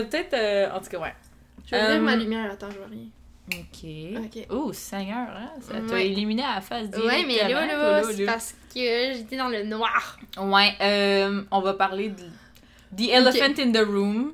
[0.00, 0.34] a peut-être.
[0.34, 1.14] euh, en tout cas, ouais.
[1.66, 3.06] Je vais ouvrir Euh, ma lumière, attends, je vois rien.
[3.52, 4.24] Ok.
[4.36, 4.46] Ok.
[4.50, 5.50] Oh, Seigneur, hein?
[5.60, 6.08] Ça t'a Ouais.
[6.08, 9.64] illuminé à la face Ouais, mais là, directement, là, c'est parce que j'étais dans le
[9.64, 10.18] noir.
[10.38, 12.24] Ouais, euh, on va parler de
[12.96, 14.32] The Elephant in the Room.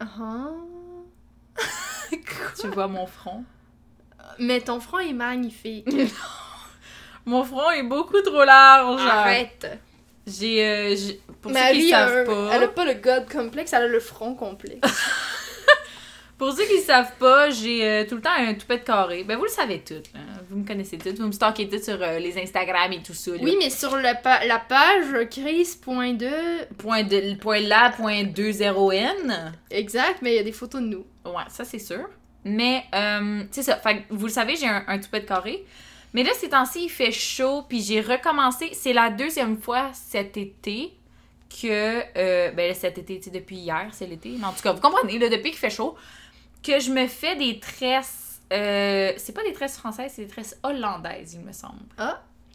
[0.00, 0.48] Ah.
[2.60, 3.44] Tu vois mon front.
[4.38, 5.88] Mais ton front est magnifique.
[7.26, 9.02] Mon front est beaucoup trop large.
[9.02, 9.78] Arrête.
[10.28, 10.96] J'ai, euh,
[11.40, 13.86] pour ceux qui a savent un- pas, Elle a pas le god complexe, elle a
[13.88, 14.80] le front complexe.
[16.38, 19.24] pour ceux qui savent pas, j'ai euh, tout le temps un toupette carré.
[19.24, 20.20] Ben vous le savez tout, là.
[20.48, 23.32] vous me connaissez tout, vous me stalkez tout sur euh, les Instagram et tout ça.
[23.32, 23.38] là.
[23.42, 25.76] oui, mais sur le pa- la page Chris.2,
[26.78, 29.52] Point de, point là, point 20n.
[29.70, 31.06] exact, mais il y a des photos de nous.
[31.24, 32.08] Ouais, ça c'est sûr.
[32.44, 33.76] Mais, euh, c'est ça.
[33.76, 35.64] Fait vous le savez, j'ai un, un toupette carré.
[36.14, 38.70] Mais là, ces temps-ci, il fait chaud, puis j'ai recommencé.
[38.72, 40.94] C'est la deuxième fois cet été
[41.62, 42.02] que.
[42.16, 44.30] euh, ben cet été, tu depuis hier, c'est l'été.
[44.38, 45.94] Mais en tout cas, vous comprenez, là, depuis qu'il fait chaud,
[46.62, 48.40] que je me fais des tresses.
[48.52, 51.80] euh, c'est pas des tresses françaises, c'est des tresses hollandaises, il me semble.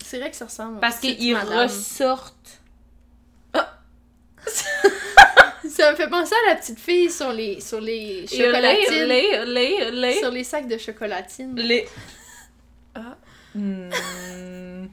[0.03, 0.79] C'est vrai que ça ressemble.
[0.79, 2.59] Parce qu'ils ressortent.
[5.69, 9.07] Ça me fait penser à la petite fille sur les, sur les chocolatines.
[10.19, 11.55] Sur les sacs de chocolatine.
[11.55, 11.87] Les.
[13.55, 14.87] Hmm.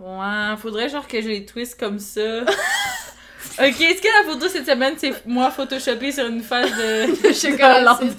[0.00, 2.20] Ouais, faudrait genre que je les twiste comme ça.
[2.42, 7.32] ok, est-ce que la photo cette semaine, c'est moi photoshopée sur une face de, De
[7.32, 8.14] chocolatine.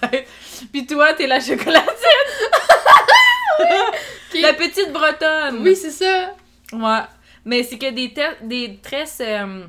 [0.72, 1.86] Puis toi, t'es la chocolatine?
[4.42, 5.60] La petite bretonne.
[5.62, 6.34] Oui, c'est ça.
[6.72, 7.00] Ouais.
[7.44, 9.22] Mais c'est que des, des tresses.
[9.22, 9.66] euh,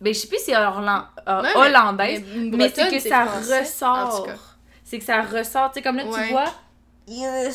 [0.00, 2.98] Ben, je sais plus si c'est Orlan- euh, Ouais, mais- hollandaise, une mais c'est que
[3.00, 3.60] ça français.
[3.60, 4.28] Ressort.
[4.84, 5.70] C'est que ça ressort.
[5.72, 6.26] Tu sais, comme là, Ouais.
[6.26, 6.52] tu vois,
[7.08, 7.48] il.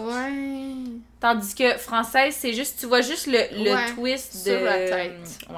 [0.00, 1.00] Ouais.
[1.20, 4.64] Tandis que française, c'est juste, tu vois juste le, le Ouais, twist sur de.
[4.64, 5.38] la tête.
[5.50, 5.56] Ouais.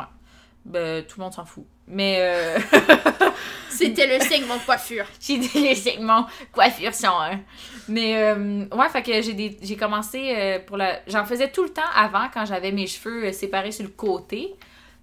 [0.65, 1.65] Ben, tout le monde s'en fout.
[1.87, 2.59] Mais, euh.
[3.71, 5.05] C'était le segment coiffure.
[5.21, 7.41] j'ai dit les segments coiffure 101.
[7.89, 11.01] Mais, euh, ouais, fait que j'ai des- j'ai commencé euh, pour la.
[11.07, 14.55] J'en faisais tout le temps avant quand j'avais mes cheveux séparés sur le côté.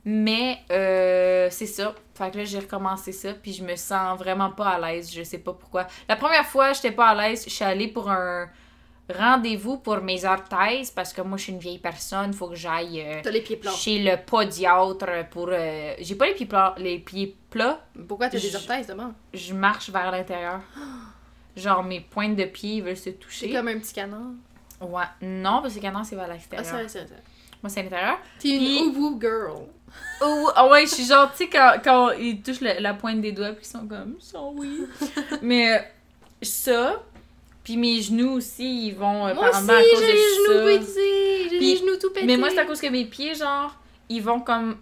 [0.05, 1.93] Mais, euh, c'est ça.
[2.15, 3.33] Fait que là, j'ai recommencé ça.
[3.33, 5.11] Puis je me sens vraiment pas à l'aise.
[5.13, 5.87] Je sais pas pourquoi.
[6.09, 7.43] La première fois, j'étais pas à l'aise.
[7.45, 8.49] Je suis allée pour un
[9.13, 12.33] rendez-vous pour mes orthèses parce que moi, je suis une vieille personne.
[12.33, 13.01] Faut que j'aille.
[13.01, 13.71] euh, les pieds plats.
[13.71, 15.49] chez le podiatre pour.
[15.51, 16.73] euh, J'ai pas les pieds plats.
[16.77, 17.85] Les pieds plats.
[18.07, 19.13] Pourquoi t'as des orthèses devant?
[19.33, 20.61] Je marche vers l'intérieur.
[21.55, 23.51] Genre mes pointes de pied veulent se C'est toucher.
[23.53, 24.19] comme un petit canard.
[24.79, 25.03] Ouais.
[25.21, 26.73] Non, parce que canard, c'est vers Ah, l'extérieur.
[27.61, 28.17] Moi, c'est à l'intérieur.
[28.39, 29.67] T'es Puis- une woo girl.
[30.21, 33.31] Oh, ah ouais, je suis genre, tu sais, quand, quand ils touchent la pointe des
[33.31, 34.81] doigts, puis ils sont comme, ils sont oui.
[35.41, 35.91] Mais
[36.41, 37.01] ça,
[37.63, 40.35] puis mes genoux aussi, ils vont euh, Moi aussi, pendant à cause j'ai de les
[40.35, 40.85] genoux ça.
[40.85, 41.49] pétés.
[41.49, 42.25] J'ai les genoux tout pétés.
[42.25, 43.75] Mais moi, c'est à cause que mes pieds, genre,
[44.09, 44.77] ils vont comme.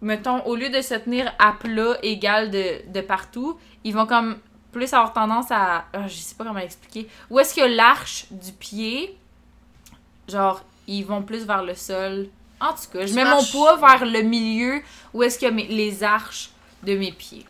[0.00, 4.36] Mettons, au lieu de se tenir à plat égal de, de partout, ils vont comme
[4.70, 5.86] plus avoir tendance à.
[5.92, 7.08] ah, je sais pas comment l'expliquer.
[7.30, 9.16] Où est-ce que l'arche du pied,
[10.28, 12.28] genre, ils vont plus vers le sol?
[12.64, 14.82] En tout cas, je Tu mets marches- mon poids vers le milieu
[15.12, 16.50] où est-ce que mes- les arches
[16.82, 17.44] de mes pieds.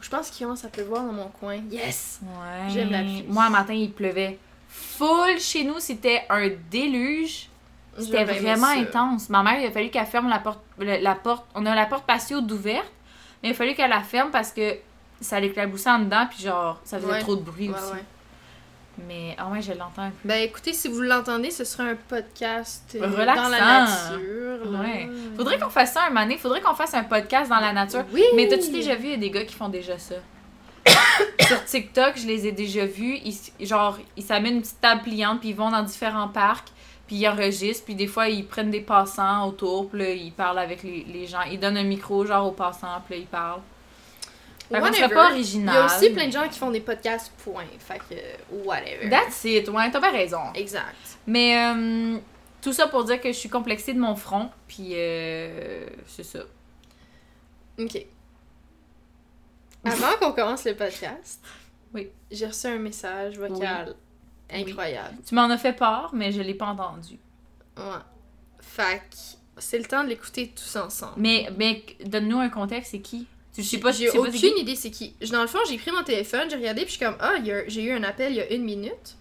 [0.00, 1.56] Je pense qu'il commence à pleuvoir dans mon coin.
[1.70, 2.20] Yes!
[2.22, 2.70] Ouais.
[2.72, 3.24] J'aime la pluie.
[3.28, 4.38] Moi, un matin, il pleuvait
[4.68, 5.78] full chez nous.
[5.78, 7.48] C'était un déluge.
[7.98, 9.28] C'était vraiment intense.
[9.28, 11.44] Ma mère, il a fallu qu'elle ferme la porte, la porte.
[11.54, 12.90] On a la porte patio d'ouverte,
[13.42, 14.76] mais il a fallu qu'elle la ferme parce que
[15.20, 17.20] ça l'éclaboussait en dedans, puis genre, ça faisait Ouais.
[17.20, 18.00] trop de bruit Ouais, aussi.
[18.98, 20.10] Mais, ah ouais, je l'entends.
[20.24, 23.42] Ben écoutez, si vous l'entendez, ce sera un podcast euh, Relaxant.
[23.44, 24.70] dans la nature.
[24.72, 24.80] là.
[24.80, 25.08] Ouais.
[25.36, 26.36] Faudrait qu'on fasse ça un donné.
[26.36, 28.04] Faudrait qu'on fasse un podcast dans la nature.
[28.12, 28.22] Oui!
[28.34, 30.16] Mais t'as-tu déjà vu, il y a des gars qui font déjà ça?
[31.46, 33.18] Sur TikTok, je les ai déjà vus.
[33.24, 36.68] Ils, genre, ils s'amènent une petite table pliante, puis ils vont dans différents parcs,
[37.06, 40.58] puis ils enregistrent, puis des fois, ils prennent des passants autour, puis là, ils parlent
[40.58, 41.42] avec les, les gens.
[41.50, 43.60] Ils donnent un micro, genre, aux passants, puis là, ils parlent.
[44.70, 45.14] Whatever.
[45.14, 45.74] pas Il original.
[45.74, 47.64] y a aussi plein de gens qui font des podcasts, point.
[47.78, 49.08] Fait que, whatever.
[49.10, 50.52] That's it, ouais, t'as bien raison.
[50.54, 50.94] Exact.
[51.26, 52.18] Mais euh,
[52.62, 56.40] tout ça pour dire que je suis complexée de mon front, puis euh, c'est ça.
[57.78, 58.06] Ok.
[59.84, 61.42] Avant qu'on commence le podcast,
[61.94, 62.08] Oui.
[62.30, 63.94] j'ai reçu un message vocal
[64.52, 65.16] incroyable.
[65.26, 67.18] Tu m'en as fait part, mais je l'ai pas entendu.
[67.76, 67.84] Ouais.
[68.60, 69.02] Fait
[69.58, 71.14] c'est le temps de l'écouter tous ensemble.
[71.16, 73.26] Mais, mais donne-nous un contexte, c'est qui?
[73.54, 75.14] Tu sais pas, J'ai pas aucune idée c'est qui.
[75.30, 77.68] Dans le fond, j'ai pris mon téléphone, j'ai regardé, puis je suis comme, ah, a-
[77.68, 79.16] j'ai eu un appel il y a une minute.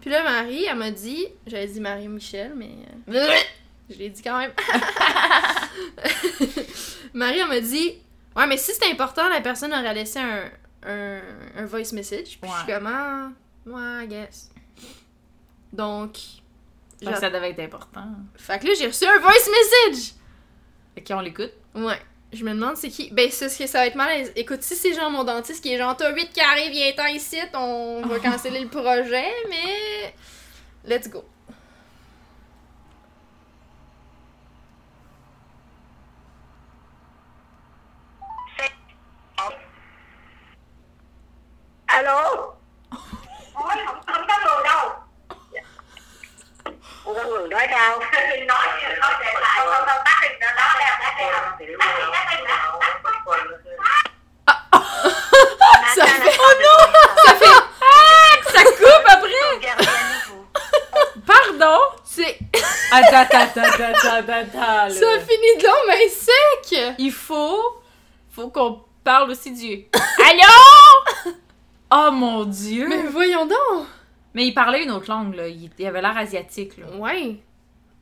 [0.00, 2.70] Puis là, Marie, elle m'a dit, j'avais dit Marie-Michel, mais
[3.08, 3.28] euh,
[3.90, 4.52] je l'ai dit quand même.
[7.14, 7.94] Marie, elle m'a dit,
[8.36, 10.50] ouais, mais si c'était important, la personne aurait laissé un,
[10.86, 11.20] un,
[11.56, 12.38] un voice message.
[12.40, 13.30] Puis je suis comme, ah,
[13.66, 14.50] ouais, I guess.
[15.72, 16.16] Donc,
[17.02, 18.06] Fait que ça devait être important.
[18.36, 20.12] fait que là, j'ai reçu un voice message.
[20.98, 21.52] Ok, on l'écoute.
[21.74, 22.00] Ouais.
[22.32, 23.10] Je me demande c'est qui?
[23.12, 24.10] Ben, c'est ce que ça va être mal.
[24.36, 28.02] Écoute, si c'est genre mon dentiste qui est genre, t'as 8 carrés, viens-t'en ici, on
[28.04, 30.14] va canceller le projet, mais.
[30.84, 31.24] Let's go.
[41.88, 42.56] Alo
[47.50, 49.14] Nói để lại,
[49.56, 50.28] không, không, đó, tắt đi,
[55.96, 56.38] Ça fait-
[57.24, 57.60] Ça fait...
[58.52, 59.60] Ça coupe après!
[61.26, 61.78] Pardon?
[62.04, 62.38] C'est.
[62.92, 64.90] Attends, attends, attends, attends.
[64.90, 66.94] Ça finit de long, mais sec!
[66.98, 67.82] Il faut...
[68.34, 69.86] Faut qu'on parle aussi du...
[70.28, 71.32] Allô?
[71.90, 72.86] Oh mon Dieu!
[72.88, 73.86] Mais Mais, voyons donc!
[74.44, 75.48] Il parlait une autre langue, là.
[75.48, 76.86] Il, il avait l'air asiatique, là.
[76.96, 77.36] Ouais.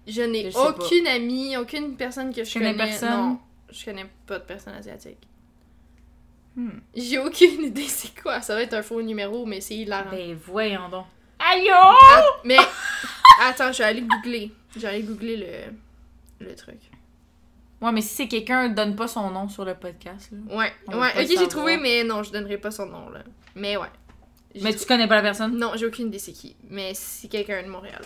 [0.06, 2.84] Je n'ai Je aucune amie, aucune personne que je Tu connais connais.
[2.90, 3.10] personne?
[3.10, 3.38] Non,
[3.70, 5.18] je connais pas de personne asiatique.
[6.56, 6.78] Hmm.
[6.94, 8.40] J'ai aucune idée c'est quoi.
[8.40, 10.10] Ça va être un faux numéro, mais c'est hilarant.
[10.10, 11.06] Ben, voyons donc.
[11.38, 11.54] Ah,
[12.44, 12.56] mais
[13.42, 14.52] attends, je vais aller googler.
[14.74, 16.78] Je vais aller googler le, le truc.
[17.80, 20.56] Ouais, mais si c'est quelqu'un, donne pas son nom sur le podcast, là.
[20.56, 21.10] Ouais, On ouais.
[21.22, 23.20] Ok, j'ai trouvé, mais non, je donnerai pas son nom là.
[23.54, 23.88] Mais ouais.
[24.62, 25.56] Mais tu connais pas la personne?
[25.58, 26.54] Non, j'ai aucune idée c'est qui.
[26.70, 28.02] Mais c'est quelqu'un de Montréal.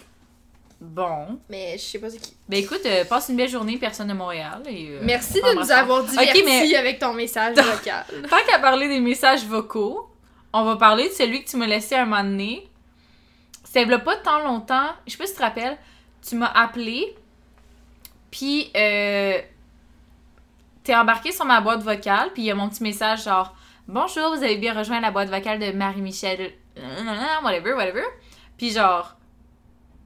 [0.81, 1.41] Bon.
[1.50, 2.35] Mais je sais pas c'est qui.
[2.49, 4.62] Ben écoute, euh, passe une belle journée, personne de Montréal.
[4.67, 8.05] Et, euh, Merci de nous avoir divertis mais- avec ton message vocal.
[8.31, 10.09] Tant qu'à parler des messages vocaux,
[10.53, 12.69] on va parler de celui que tu m'as laissé un moment donné.
[13.77, 15.79] A pas tant longtemps, je sais pas si tu te rappelles,
[16.27, 17.15] tu m'as appelé,
[18.29, 19.39] puis euh,
[20.83, 23.55] t'es embarqué sur ma boîte vocale, puis il y a mon petit message genre
[23.88, 26.52] «Bonjour, vous avez bien rejoint la boîte vocale de Marie-Michel...
[27.43, 28.05] whatever, whatever.»
[28.58, 29.17] Puis genre...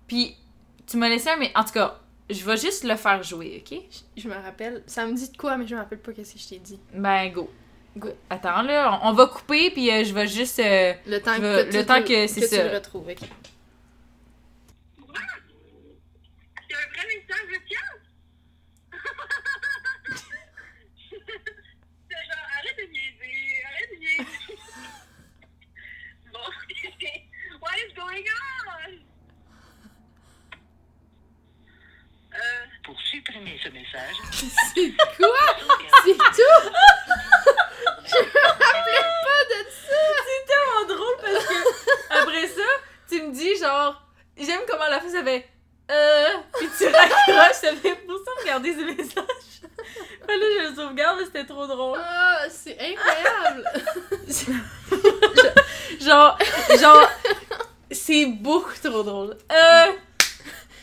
[0.06, 0.36] Puis
[0.86, 1.36] tu m'as laissé un...
[1.36, 1.98] mais En tout cas,
[2.30, 3.78] je vais juste le faire jouer, OK?
[4.16, 4.82] Je me rappelle.
[4.86, 6.78] Ça me dit de quoi, mais je me rappelle pas qu'est-ce que je t'ai dit.
[6.94, 7.50] Ben, go.
[7.96, 8.08] Go.
[8.30, 10.58] Attends, là, on, on va couper, puis euh, je vais juste...
[10.60, 12.68] euh, Le temps Je que, tu- le temps que c'est tu ça.
[12.68, 13.08] le retrouves.
[13.08, 13.18] ok.
[13.18, 13.28] C'est
[16.74, 18.00] un vrai message vocal?
[22.08, 24.26] C'est genre, arrête de niaiser, arrête de niaiser.
[26.32, 26.40] Bon,
[27.60, 28.92] what is going on?
[32.34, 35.46] Euh, Pour supprimer ce message, C'est quoi?
[36.02, 36.62] C'est tout?
[38.04, 40.02] je me rappelais pas de ça!
[40.24, 41.58] C'est tellement drôle parce que
[42.22, 42.68] après ça,
[43.10, 44.02] tu me dis genre,
[44.38, 45.46] j'aime comment la fille ça fait
[45.90, 46.28] euh,
[46.58, 49.60] puis tu raccroches, ça fait pour ça regarder ce message.
[50.24, 51.98] Fait là, je le sauvegarde, mais c'était trop drôle.
[52.02, 53.68] Ah, c'est incroyable!
[56.00, 56.38] Genre,
[56.80, 57.08] genre,
[57.90, 59.36] c'est beaucoup trop drôle.
[59.52, 59.92] Euh,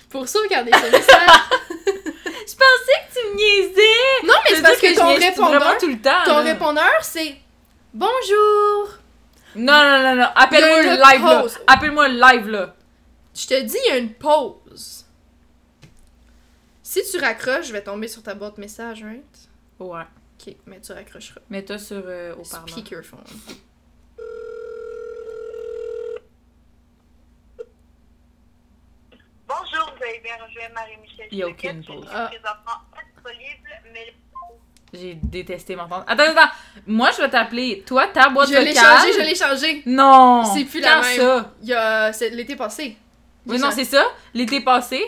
[0.09, 1.29] Pour sauvegarder ce message.
[1.77, 4.27] je pensais que tu me niaisais.
[4.27, 6.23] Non, mais c'est parce que, je ton niaise répondeur, vraiment tout le temps.
[6.25, 6.41] ton là.
[6.41, 7.35] répondeur, c'est
[7.93, 8.89] Bonjour!
[9.55, 10.27] Non, non, non, non.
[10.35, 11.41] Appelle-moi Il y a le une live là.
[11.41, 11.59] pause.
[11.67, 12.75] Appelle-moi le live là.
[13.35, 15.05] Je te dis, il y a une pause.
[16.83, 19.49] Si tu raccroches, je vais tomber sur ta boîte message, right?
[19.79, 20.01] Ouais.
[20.39, 21.41] Ok, mais tu raccrocheras.
[21.49, 22.69] Mets-toi sur euh, haut-parleur.
[22.69, 23.19] Speakerphone.
[29.47, 31.27] bonjour, vous avez bien rejoint Marie-Michel.
[31.31, 32.05] Il y a aucune Je pause.
[32.05, 32.27] suis Ah.
[32.27, 32.79] présentement
[33.15, 34.13] disponible, mais
[34.93, 36.03] J'ai détesté m'entendre.
[36.07, 36.51] Attends, attends.
[36.87, 37.83] Moi, je vais t'appeler.
[37.85, 38.83] Toi, ta boîte Je l'ai vocale.
[38.83, 39.83] changé, je l'ai changé.
[39.85, 40.43] Non.
[40.45, 41.17] C'est plus la même.
[41.19, 41.53] ça?
[41.61, 42.11] Il y a.
[42.13, 42.97] C'est l'été passé.
[43.45, 44.03] Oui, non, c'est ça.
[44.33, 45.01] L'été passé.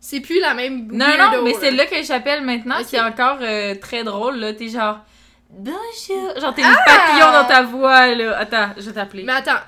[0.00, 0.88] C'est plus la même.
[0.90, 2.78] Non, non, mais c'est là que j'appelle maintenant.
[2.80, 2.86] Ok.
[2.88, 4.52] C'est encore euh, très drôle, là.
[4.52, 4.98] T'es genre.
[5.50, 6.40] Bonjour.
[6.40, 6.82] Genre, t'es une Ah!
[6.84, 8.38] papillon dans ta voix, là.
[8.38, 9.22] Attends, je vais t'appeler.
[9.22, 9.60] Mais attends.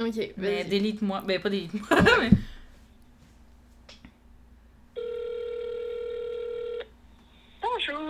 [0.00, 1.22] Ok, Mais délite-moi.
[1.26, 1.82] Ben, pas délite-moi.
[2.20, 2.30] mais...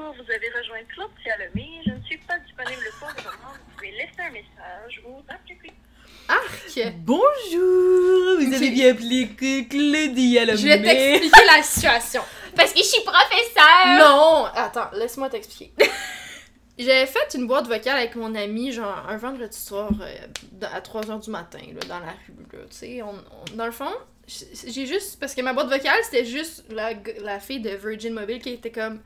[0.06, 1.68] Bonjour, vous avez rejoint Claude Salomé.
[1.84, 3.54] Je ne suis pas disponible pour le moment.
[3.54, 5.70] Vous pouvez laisser un message ou appeler plus
[6.28, 6.94] Arc!
[6.98, 8.40] Bonjour.
[8.40, 8.54] Vous Ok.
[8.54, 9.28] avez bien appelé
[9.68, 12.22] Claudia la Je vais t'expliquer la situation.
[12.54, 13.98] Parce que je suis professeur.
[13.98, 14.44] Non!
[14.54, 15.72] Attends, laisse-moi t'expliquer.
[16.78, 21.24] J'avais fait une boîte vocale avec mon ami, genre, un vendredi soir, euh, à 3h
[21.24, 23.04] du matin, là, dans la rue, là.
[23.06, 23.90] On, on- dans le fond,
[24.28, 25.18] j'ai juste...
[25.18, 26.90] Parce que ma boîte vocale, c'était juste la,
[27.22, 29.00] la fille de Virgin Mobile qui était comme...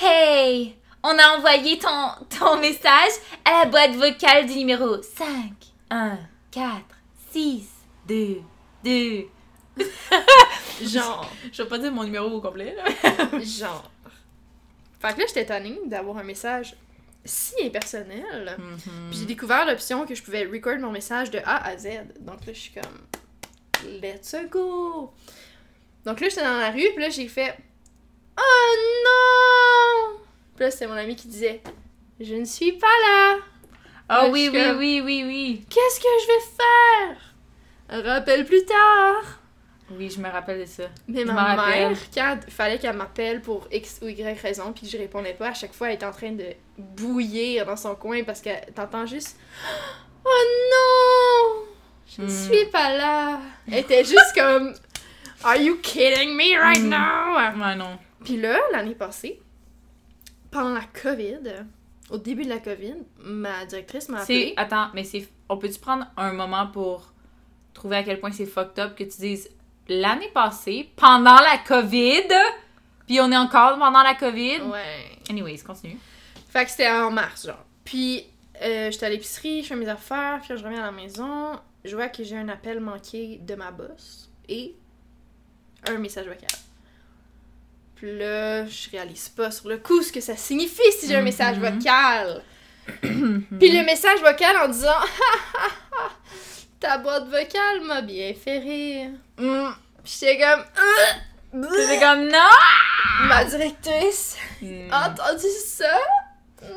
[0.00, 3.12] Hey, on a envoyé ton, ton message
[3.44, 5.26] à la boîte vocale du numéro 5,
[5.90, 6.18] 1,
[6.50, 6.74] 4,
[7.32, 7.68] 6,
[8.08, 8.40] 2,
[8.84, 9.26] 2.
[10.82, 11.30] Genre...
[11.52, 13.40] Je vais pas dire mon numéro au complet, là.
[13.40, 13.90] genre...
[15.00, 16.74] Fait que là, j'étais tannée d'avoir un message
[17.24, 18.56] si impersonnel.
[19.10, 21.88] Puis j'ai découvert l'option que je pouvais record mon message de A à Z.
[22.20, 25.12] Donc là, je suis comme, let's go!
[26.04, 27.56] Donc là, j'étais dans la rue, puis là, j'ai fait,
[28.38, 30.18] oh non!
[30.54, 31.62] Puis là, c'était mon ami qui disait
[32.20, 33.36] Je ne suis pas là.
[34.08, 35.66] Ah Ouais, oui, oui, comme- oui, oui, oui.
[35.68, 36.44] Qu'est-ce que je vais
[37.98, 38.04] faire?
[38.14, 39.40] Rappelle plus tard.
[39.90, 40.84] Oui, je me rappelle de ça.
[41.06, 44.84] Mais Je ma mère, quand il fallait qu'elle m'appelle pour X ou Y raison, puis
[44.86, 47.94] que je répondais pas, à chaque fois, elle était en train de bouillir dans son
[47.94, 49.36] coin parce que t'entends juste
[50.24, 50.28] Oh
[50.72, 51.64] non
[52.16, 52.30] Je ne Hmm.
[52.30, 53.38] suis pas là.
[53.70, 54.74] Elle était juste comme
[55.44, 56.88] Are you kidding me right Hmm.
[56.88, 57.36] now?
[57.36, 57.98] Ouais, non.
[58.26, 59.40] Puis là, l'année passée,
[60.50, 61.64] pendant la COVID,
[62.10, 64.52] au début de la COVID, ma directrice m'a appelé.
[64.56, 65.28] Attends, mais c'est.
[65.48, 67.12] On peut-tu prendre un moment pour
[67.72, 69.48] trouver à quel point c'est fucked up que tu dises
[69.86, 72.26] l'année passée, pendant la COVID,
[73.06, 74.62] puis on est encore pendant la COVID?
[74.62, 75.20] Ouais.
[75.30, 75.96] Anyways, continue.
[76.48, 77.64] Fait que c'était en mars, genre.
[77.84, 78.26] Puis,
[78.60, 81.52] euh, j'étais à l'épicerie, je fais mes affaires, puis je reviens à la maison,
[81.84, 84.74] je vois que j'ai un appel manqué de ma boss et
[85.86, 86.48] un message vocal.
[87.96, 91.22] Puis là, je réalise pas sur le coup ce que ça signifie si j'ai un
[91.22, 91.78] message Mhm.
[91.78, 92.42] vocal.
[93.58, 94.90] Puis le message vocal en disant
[96.80, 99.10] Ta boîte vocale m'a bien fait rire.
[99.38, 99.70] Mm.
[100.04, 100.64] Puis j'étais comme
[101.74, 103.28] C'était comme non!
[103.28, 104.88] Ma directrice Mm.
[104.90, 105.98] a entendu ça?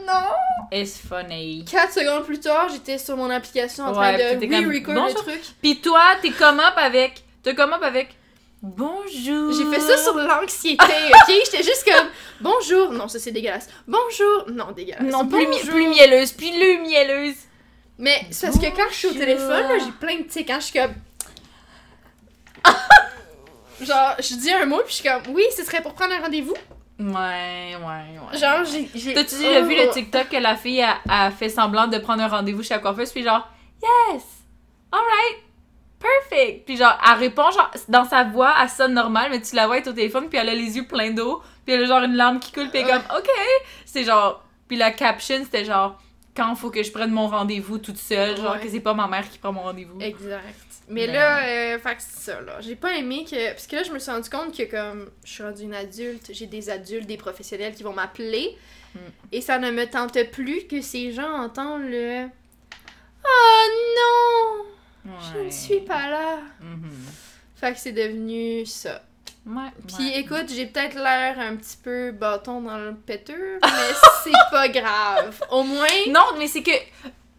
[0.06, 0.30] Non
[0.72, 1.64] It's funny.
[1.70, 5.42] 4 secondes plus tard, j'étais sur mon application en train de re-record le truc.
[5.62, 7.24] Pis toi, t'es come up avec.
[7.44, 8.16] T'es come up avec.
[8.62, 9.54] Bonjour.
[9.54, 11.28] J'ai fait ça sur l'anxiété, ok?
[11.46, 12.08] J'étais juste comme
[12.42, 12.92] bonjour.
[12.92, 13.70] Non, ça c'est dégueulasse.
[13.88, 14.46] Bonjour.
[14.50, 15.02] Non, dégueulasse.
[15.04, 17.36] Non, plus, mi- plus mielleuse, plus le mielleuse.
[17.98, 20.24] Mais c'est parce que quand je suis au téléphone, j'ai plein de.
[20.24, 20.94] Tu sais, quand je suis comme.
[23.82, 26.20] Genre, je dis un mot, puis je suis comme oui, ce serait pour prendre un
[26.20, 26.54] rendez-vous.
[27.00, 28.38] Ouais, ouais, ouais.
[28.38, 29.14] Genre, j'ai.
[29.14, 29.94] T'as-tu déjà vu le Oh.
[29.94, 33.10] TikTok que la fille a, a fait semblant de prendre un rendez-vous chez la coiffeuse,
[33.12, 33.48] puis genre,
[33.82, 34.22] yes,
[34.92, 35.38] alright,
[36.00, 36.66] perfect.
[36.66, 39.78] Puis genre, elle répond, genre, dans sa voix, elle sonne normal, mais tu la vois
[39.78, 42.16] être au téléphone, puis elle a les yeux pleins d'eau, puis elle a genre une
[42.16, 43.30] larme qui coule, puis elle est comme, ok.
[43.86, 46.02] C'est genre, puis la caption, c'était genre,
[46.36, 48.62] quand faut que je prenne mon rendez-vous toute seule, genre, Ouais.
[48.62, 50.00] que c'est pas ma mère qui prend mon rendez-vous.
[50.00, 50.44] Exact.
[50.92, 52.62] Mais Mais là, euh, fait que c'est ça, là.
[52.62, 53.50] J'ai pas aimé que.
[53.52, 56.32] Parce que là, je me suis rendu compte que, comme, je suis rendue une adulte,
[56.34, 58.58] j'ai des adultes, des professionnels qui vont m'appeler.
[58.96, 59.00] Mm.
[59.34, 62.26] Et ça ne me tente plus que ces gens entendent le.
[63.24, 63.66] Oh
[63.98, 64.66] non!
[65.06, 66.38] Je ne suis pas là.
[66.62, 66.92] Mhm.
[67.56, 69.02] Fait que c'est devenu ça.
[69.46, 69.70] Ouais.
[69.88, 70.20] Puis ouais.
[70.20, 73.70] écoute, j'ai peut-être l'air un petit peu bâton dans le péteur, mais
[74.24, 75.42] c'est pas grave.
[75.52, 75.88] Au moins.
[76.10, 76.72] Non, mais c'est que.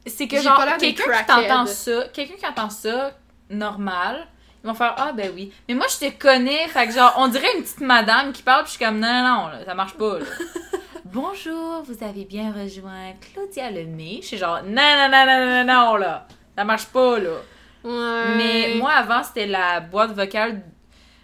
[0.07, 3.13] C'est que genre, quelqu'un qui t'entend ça, quelqu'un qui entend ça,
[3.51, 4.27] normal,
[4.65, 5.53] ils vont faire Ah, ben oui.
[5.69, 8.65] Mais moi, je te connais, fait que genre, on dirait une petite madame qui parle,
[8.65, 10.25] puis je suis comme Non, non, là, ça marche pas, là.
[11.05, 14.21] Bonjour, vous avez bien rejoint Claudia Lemay?
[14.23, 16.27] Je suis genre Non, non, non, non, non, non, non, là.
[16.61, 17.39] Ça marche pas, là.
[17.85, 18.37] Ouais.
[18.37, 20.61] Mais moi, avant, c'était la boîte vocale.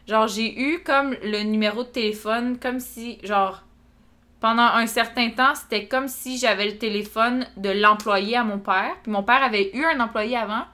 [0.08, 3.62] Genre, j'ai eu comme le numéro de téléphone, comme si, genre,
[4.40, 8.96] pendant un certain temps, c'était comme si j'avais le téléphone de l'employé à mon père.
[9.02, 10.64] Puis mon père avait eu un employé avant.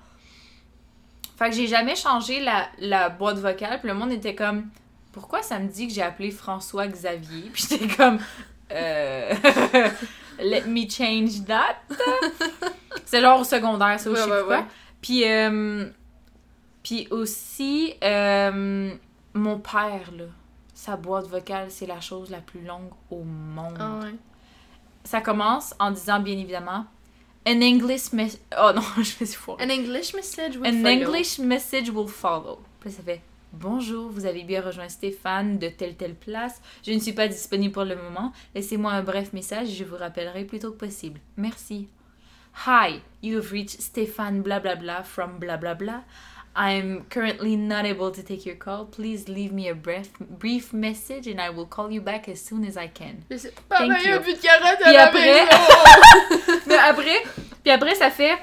[1.37, 3.81] Fait que j'ai jamais changé la, la boîte vocale.
[3.81, 4.69] Puis le monde était comme,
[5.11, 7.51] pourquoi ça me dit que j'ai appelé François Xavier?
[7.53, 8.21] Puis j'étais comme,
[8.71, 9.35] euh.
[10.43, 11.77] Let me change that.
[13.05, 14.59] C'est genre au secondaire, ça, ou je Ouais, sais ouais, plus quoi.
[14.59, 14.65] ouais.
[15.01, 15.89] Puis, euh,
[16.83, 18.91] puis aussi, euh,
[19.35, 20.25] mon père, là,
[20.75, 23.79] sa boîte vocale, c'est la chose la plus longue au monde.
[24.03, 24.15] Ouais.
[25.05, 26.87] Ça commence en disant, bien évidemment,
[27.47, 28.41] An English message...
[28.61, 29.65] Oh non, je suis foirée.
[29.65, 30.89] An English message will An follow.
[30.89, 32.61] English message will follow.
[32.81, 33.21] Puis ça fait
[33.53, 36.61] Bonjour, vous avez bien rejoint Stéphane de telle telle place.
[36.87, 38.33] Je ne suis pas disponible pour le moment.
[38.55, 41.21] Laissez-moi un bref message et je vous rappellerai plus tôt que possible.
[41.37, 41.89] Merci.
[42.67, 46.01] Hi, you've reached Stéphane blah blah blah from blah blah blah.
[46.55, 48.85] I'm currently not able to take your call.
[48.87, 52.65] Please leave me a brief, brief message and I will call you back as soon
[52.65, 53.17] as I can.
[53.31, 54.13] Mais c'est pareil, Thank you.
[54.15, 56.61] un but de carotte à Puis la après- maison.
[56.67, 57.23] Mais après,
[57.63, 58.37] puis après ça fait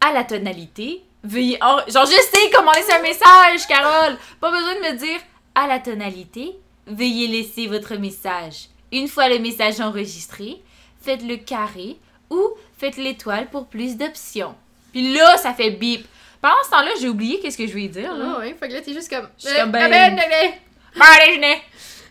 [0.00, 4.74] à la tonalité, veuillez en- genre je sais comment laisser un message Carole, pas besoin
[4.76, 5.20] de me dire
[5.54, 6.52] à la tonalité,
[6.86, 8.68] veuillez laisser votre message.
[8.92, 10.60] Une fois le message enregistré,
[11.02, 11.96] faites le carré
[12.30, 12.40] ou
[12.78, 14.54] faites l'étoile pour plus d'options.
[14.92, 16.06] Puis là, ça fait bip.
[16.42, 18.34] Pendant ce temps-là, j'ai oublié qu'est-ce que je voulais dire là.
[18.36, 19.28] Ah ouais, fait que là, t'es juste comme.
[19.38, 20.52] Je suis comme, ben- ben, ben, ben.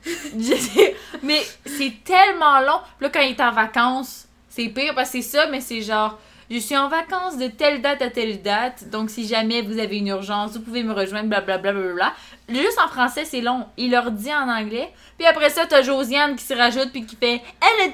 [0.40, 2.80] Je sais, mais c'est tellement long.
[3.02, 6.18] Là, quand il est en vacances, c'est pire parce que c'est ça, mais c'est genre,
[6.50, 9.98] je suis en vacances de telle date à telle date, donc si jamais vous avez
[9.98, 11.72] une urgence, vous pouvez me rejoindre, blablabla.
[11.74, 12.14] Bla, bla, bla.
[12.50, 13.66] Juste en français, c'est long.
[13.78, 14.92] Il leur dit en anglais.
[15.18, 17.92] Puis après ça, t'as Josiane qui se rajoute puis qui fait Elle a.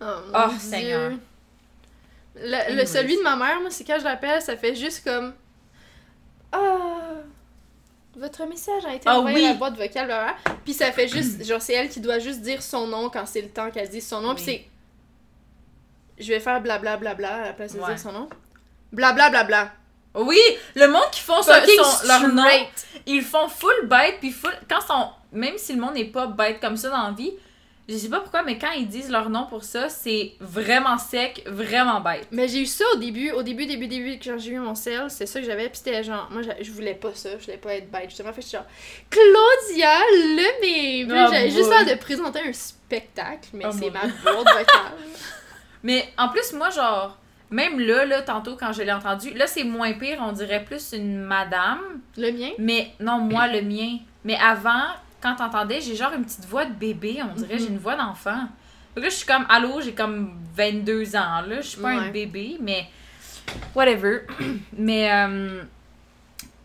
[0.00, 0.58] Oh, mon Oh, Dieu.
[0.60, 1.12] Seigneur.
[2.36, 5.32] Le, celui de ma mère, moi, c'est quand je l'appelle, ça fait juste comme.
[6.52, 6.58] Ah.
[8.16, 9.44] votre message a été Ah envoyé oui.
[9.46, 10.14] à la boîte vocale.
[10.64, 13.42] Puis ça fait juste, genre, c'est elle qui doit juste dire son nom quand c'est
[13.42, 14.34] le temps qu'elle dise son nom.
[14.34, 14.64] Puis c'est.
[16.18, 17.86] Je vais faire blablabla à la place de Ouais.
[17.88, 18.28] dire son nom.
[18.92, 19.44] Blablabla.
[19.44, 19.72] Bla, bla.
[20.22, 20.38] Oui,
[20.74, 22.44] le monde qui font ça, Fucking son- leur nom,
[23.04, 24.52] ils font full bête, puis full.
[24.68, 25.08] Quand sont.
[25.32, 27.32] Même si le monde n'est pas bête comme ça dans la vie,
[27.86, 31.42] je sais pas pourquoi, mais quand ils disent leur nom pour ça, c'est vraiment sec,
[31.46, 32.26] vraiment bête.
[32.32, 35.10] Mais j'ai eu ça au début, au début, début, début, quand j'ai eu mon sel,
[35.10, 37.74] c'est ça que j'avais, puis c'était genre, moi je voulais pas ça, je voulais pas
[37.74, 38.64] être bête, justement, fait genre,
[39.10, 41.04] Claudia Lemay!
[41.04, 44.66] Oh j'avais juste l'air de présenter un spectacle, mais Oh c'est ma boîte vocale.
[45.86, 47.16] Mais en plus, moi, genre,
[47.48, 50.92] même là, là, tantôt, quand je l'ai entendu, là, c'est moins pire, on dirait plus
[50.92, 51.78] une madame.
[52.16, 52.50] Le mien?
[52.58, 53.98] Mais non, moi, le mien.
[54.24, 54.82] Mais avant,
[55.20, 57.60] quand t'entendais, j'ai genre une petite voix de bébé, on dirait, Mhm.
[57.60, 58.40] j'ai une voix d'enfant.
[58.96, 62.10] Donc là, je suis comme, allô, j'ai comme 22 ans, là, je suis pas un
[62.10, 62.88] bébé, mais
[63.76, 64.22] whatever.
[64.76, 65.62] mais, euh,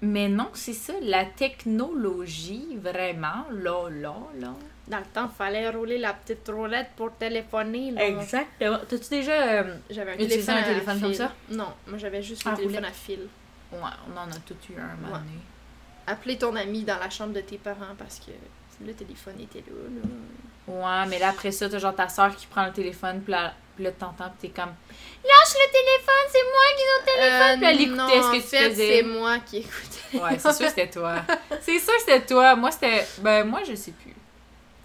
[0.02, 4.54] mais non, c'est ça, la technologie, vraiment, là, là, là.
[4.88, 7.92] Dans le temps, fallait rouler la petite roulette pour téléphoner.
[7.92, 8.08] Là.
[8.08, 8.80] Exactement.
[8.90, 9.32] T'as-tu déjà.
[9.32, 11.32] euh, J'avais un Utilisé téléphone, un comme ça?
[11.50, 12.92] Non, moi j'avais juste Ah, le téléphone roulette.
[12.92, 13.20] à fil.
[13.72, 13.80] Ouais,
[14.14, 15.20] on en a tout eu un moment Ouais.
[15.20, 15.40] donné.
[16.08, 18.32] Appeler ton ami dans la chambre de tes parents parce que
[18.86, 19.76] le téléphone était là.
[20.02, 20.10] là.
[21.04, 23.54] Ouais, mais là, après ça, t'as genre ta soeur qui prend le téléphone, puis là,
[23.76, 24.72] puis là t'entends, puis t'es comme
[25.24, 27.60] Lâche le téléphone, c'est moi qui ai le téléphone.
[27.60, 28.96] Puis elle écoutait non, ce que en tu fait, faisais.
[28.98, 29.98] c'est moi qui écoutais.
[30.22, 31.16] Ouais, c'est sûr que c'était toi.
[31.62, 32.56] C'est sûr que c'était toi.
[32.58, 33.06] Moi, c'était.
[33.20, 34.14] Ben, moi, je sais plus.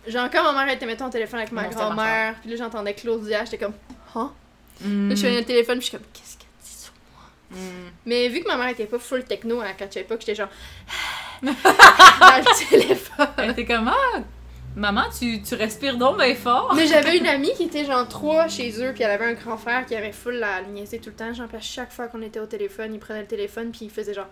[0.06, 2.94] Genre, quand ma mère était, mettons, au téléphone avec ma Non, grand-mère, puis là, j'entendais
[2.94, 3.74] Claudia, j'étais comme,
[4.14, 4.32] hein?
[4.80, 5.08] Mm.
[5.08, 7.60] Là, je faisais le téléphone, puis je suis comme, qu'est-ce qu'elle dit sur moi?
[7.60, 7.90] Mm.
[8.06, 10.48] Mais vu que ma mère était pas full techno, elle catchait pas, que j'étais genre,
[11.42, 13.28] dans le téléphone.
[13.38, 14.20] Elle était comme Ah,
[14.76, 16.72] maman, tu, tu respires donc bien fort.
[16.74, 19.56] Mais j'avais une amie qui était genre trois chez eux, puis elle avait un grand
[19.56, 21.32] frère qui avait full la niaiser tout le temps.
[21.32, 24.14] Genre, à chaque fois qu'on était au téléphone, il prenait le téléphone, puis il faisait
[24.14, 24.28] genre,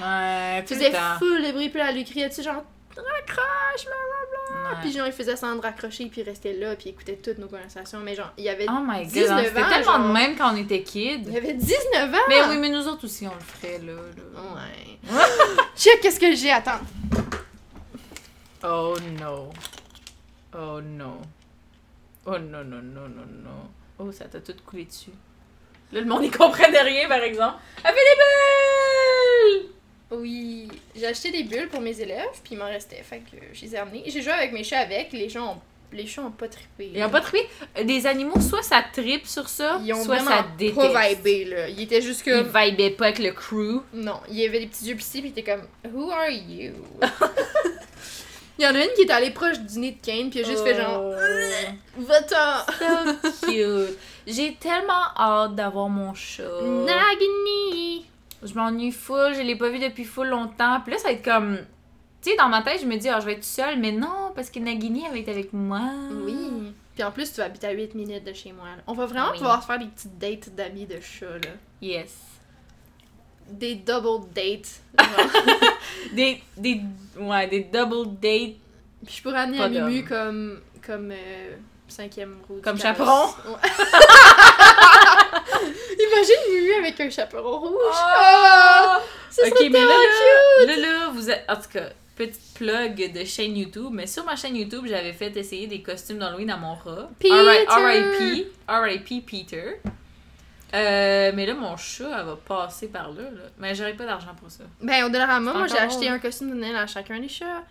[0.00, 2.62] Ouais, il faisait full de bruit, puis là, elle lui criait dessus, genre,
[2.96, 4.70] raccroche, blablabla.
[4.70, 4.76] Ouais.
[4.82, 7.38] Puis genre, il faisait semblant de raccrocher, puis il restait là, puis il écoutait toutes
[7.38, 8.00] nos conversations.
[8.00, 10.52] Mais genre, il y avait, Oh my god, 19 c'était ans, tellement de même quand
[10.52, 11.22] on était kids.
[11.26, 12.18] il y avait 19 ans!
[12.28, 13.92] Mais oui, mais nous autres aussi, on le ferait, là.
[13.92, 14.40] là.
[14.54, 14.98] Ouais.
[15.76, 16.50] Check, qu'est-ce que j'ai?
[16.50, 16.80] Attends.
[18.62, 19.50] Oh no.
[20.54, 21.18] Oh no.
[22.26, 23.70] Oh non, non, non, non, non.
[23.98, 25.10] Oh, ça t'a tout coulé dessus.
[25.92, 27.56] Là, le monde n'y comprenait rien, par exemple.
[27.82, 29.70] Elle fait des bulles!
[30.12, 33.60] Oui, j'ai acheté des bulles pour mes élèves, puis il m'en restait, fait que je
[33.62, 34.02] les ai amenées.
[34.06, 35.60] J'ai joué avec mes chats avec, les gens ont,
[35.92, 36.90] les chats ont pas trippé.
[36.94, 37.48] Ils ont pas trippé?
[37.84, 40.92] Des animaux, soit ça tripe sur ça, Ils ont soit ça déteste.
[40.92, 41.68] pas vibé, là.
[41.68, 42.46] Ils étaient juste Ils comme...
[42.52, 43.82] vibaient pas avec le crew.
[43.92, 45.62] Non, il y avait des petits yeux plissés, puis il était comme
[45.94, 46.72] «Who are you?»
[48.58, 50.44] Il y en a une qui est allée proche du nez de Kane, puis il
[50.44, 51.14] a juste fait genre
[51.98, 52.66] «Va-t'en!
[53.22, 53.98] So cute.
[54.26, 56.42] J'ai tellement hâte d'avoir mon chat.
[56.62, 58.06] Nagini!
[58.42, 60.80] Je m'ennuie full, je l'ai pas vu depuis full longtemps.
[60.80, 61.58] Puis là, ça va être comme.
[62.22, 64.32] Tu sais, dans ma tête, je me dis, ah, je vais être seule, mais non,
[64.34, 65.80] parce que Nagini, elle va être avec moi.»
[66.24, 66.72] Oui.
[66.94, 68.66] Puis en plus, tu vas habiter à 8 minutes de chez moi.
[68.76, 68.82] là.
[68.86, 69.38] On va vraiment Oui.
[69.38, 71.50] pouvoir se faire des petites dates d'amis de chats, là.
[71.80, 72.14] Yes.
[73.48, 74.80] Des double dates.
[76.12, 76.80] Des, des,
[77.18, 78.56] ouais, des double dates.
[79.04, 81.56] Puis je pourrais amener à Mimu comme, comme euh,
[81.90, 82.60] cinquième roue.
[82.62, 83.26] Comme chaperon?
[83.46, 83.70] Ouais.
[85.98, 87.72] Imagine Mimu avec un chaperon rouge.
[87.74, 88.98] Oh!
[89.30, 91.44] Ça ok, mais là, là, là, là, vous êtes.
[91.48, 93.90] En tout cas, petite plug de chaîne YouTube.
[93.92, 97.08] Mais sur ma chaîne YouTube, j'avais fait essayer des costumes d'Halloween à mon rat.
[97.18, 97.34] Peter!
[97.68, 98.52] R.I.P.
[98.68, 99.20] R.I.P.
[99.26, 99.80] Peter.
[100.72, 103.22] Euh, mais là, mon chat, elle va passer par là.
[103.22, 103.42] là.
[103.58, 104.64] Mais j'aurais pas d'argent pour ça.
[104.80, 107.64] Ben, au Dollarama, moi, j'ai acheté un costume de Noël à chacun des chats.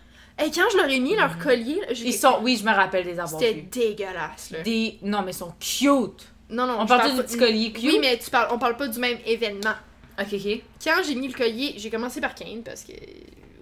[0.44, 2.38] Et quand je leur ai mis leur collier, là, j'ai- Ils sont.
[2.42, 3.62] Oui, je me rappelle des avoir C'était vus.
[3.70, 4.60] dégueulasse, là.
[4.62, 4.98] Des.
[5.02, 6.26] Non, mais ils sont cute.
[6.48, 7.84] Non, non, On je parle du pas- petit collier cute?
[7.84, 9.74] Oui, mais tu parles, on parle pas du même événement.
[10.18, 10.60] Ok, ok.
[10.84, 12.92] Quand j'ai mis le collier, j'ai commencé par Kane parce que.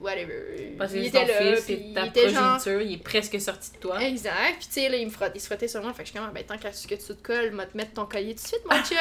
[0.01, 0.75] Whatever.
[0.79, 2.57] Parce que il était ton là, fils, puis c'est il ta était genre.
[2.57, 4.01] progéniture, il est presque sorti de toi.
[4.01, 4.59] Exact.
[4.61, 5.93] Puis tu sais, là, il me frottait, il se frottait sur moi.
[5.93, 7.77] Fait que je suis comme, ben tant qu'à ce que tu te colles, va te
[7.77, 8.97] mettre ton collier tout de suite, mon chum.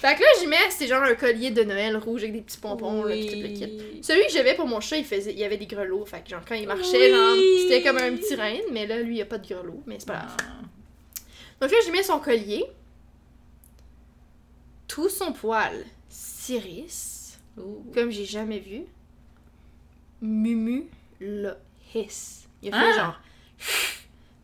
[0.00, 2.58] Fait que là, j'y mets, c'était genre un collier de Noël rouge avec des petits
[2.58, 4.02] pompons, là, puis tout le kit.
[4.02, 6.04] Celui que j'avais pour mon chat, il faisait, il y avait des grelots.
[6.04, 7.10] Fait que genre, quand il marchait, Oui.
[7.10, 8.62] genre, c'était comme un petit reine.
[8.72, 9.82] Mais là, lui, il a pas de grelots.
[9.86, 10.36] Mais c'est pas grave.
[11.60, 12.64] Donc là, j'y mets son collier.
[14.86, 15.84] Tout son poil
[17.56, 17.84] Ouh.
[17.92, 18.82] comme j'ai jamais vu.
[20.22, 20.86] Mumu
[21.20, 21.52] le
[21.94, 22.46] hiss.
[22.62, 22.96] Il a fait Ah!
[22.96, 23.20] genre.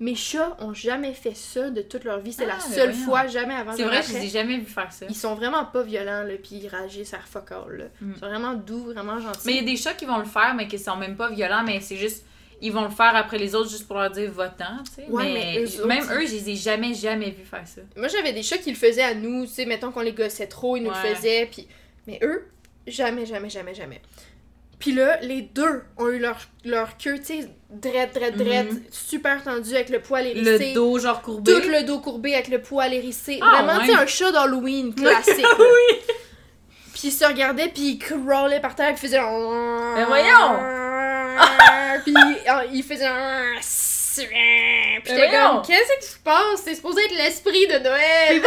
[0.01, 2.33] Mes chats ont jamais fait ça de toute leur vie.
[2.33, 3.05] C'est la Ah, seule voyons.
[3.07, 4.13] fois, jamais avant C'est vrai, après.
[4.13, 5.07] je les ai jamais vu faire ça.
[5.09, 7.85] Ils sont vraiment pas violents, là, puis ils réagissent à fuck all, là.
[8.01, 8.13] Mm.
[8.15, 9.41] Ils sont vraiment doux, vraiment gentils.
[9.47, 11.31] Mais il y a des chats qui vont le faire, mais qui sont même pas
[11.31, 12.25] violents, mais c'est juste.
[12.61, 15.07] Ils vont le faire après les autres juste pour leur dire votant, tu sais.
[15.11, 17.83] Ouais, mais mais eux autres, même eux, je les ai jamais, jamais vu faire ça.
[17.97, 20.47] Moi, j'avais des chats qui le faisaient à nous, tu sais, mettons qu'on les gossait
[20.47, 21.09] trop, ils nous Ouais.
[21.11, 21.69] le faisaient, puis...
[22.07, 22.47] Mais eux,
[22.87, 24.01] jamais, jamais, jamais, jamais.
[24.79, 28.83] Puis là, les deux ont eu leur, leur queue, tu sais, drette, drette, drette, Mhm.
[28.91, 30.69] super tendue avec le poil hérissé.
[30.71, 31.53] Le dos genre courbé.
[31.53, 33.39] Tout le dos courbé avec le poil hérissé.
[33.43, 33.87] Ah, Vraiment, ouais.
[33.87, 35.47] tu sais, un chat d'Halloween classique.
[35.59, 35.99] oui!
[36.93, 39.21] Puis il se regardait, puis il crawlait par terre, puis il faisait.
[39.21, 40.59] Mais voyons!
[42.05, 43.09] puis euh, il faisait.
[44.17, 46.63] Puis j'étais comme, qu'est-ce qui se passe?
[46.65, 48.43] C'est supposé être l'esprit de Noël!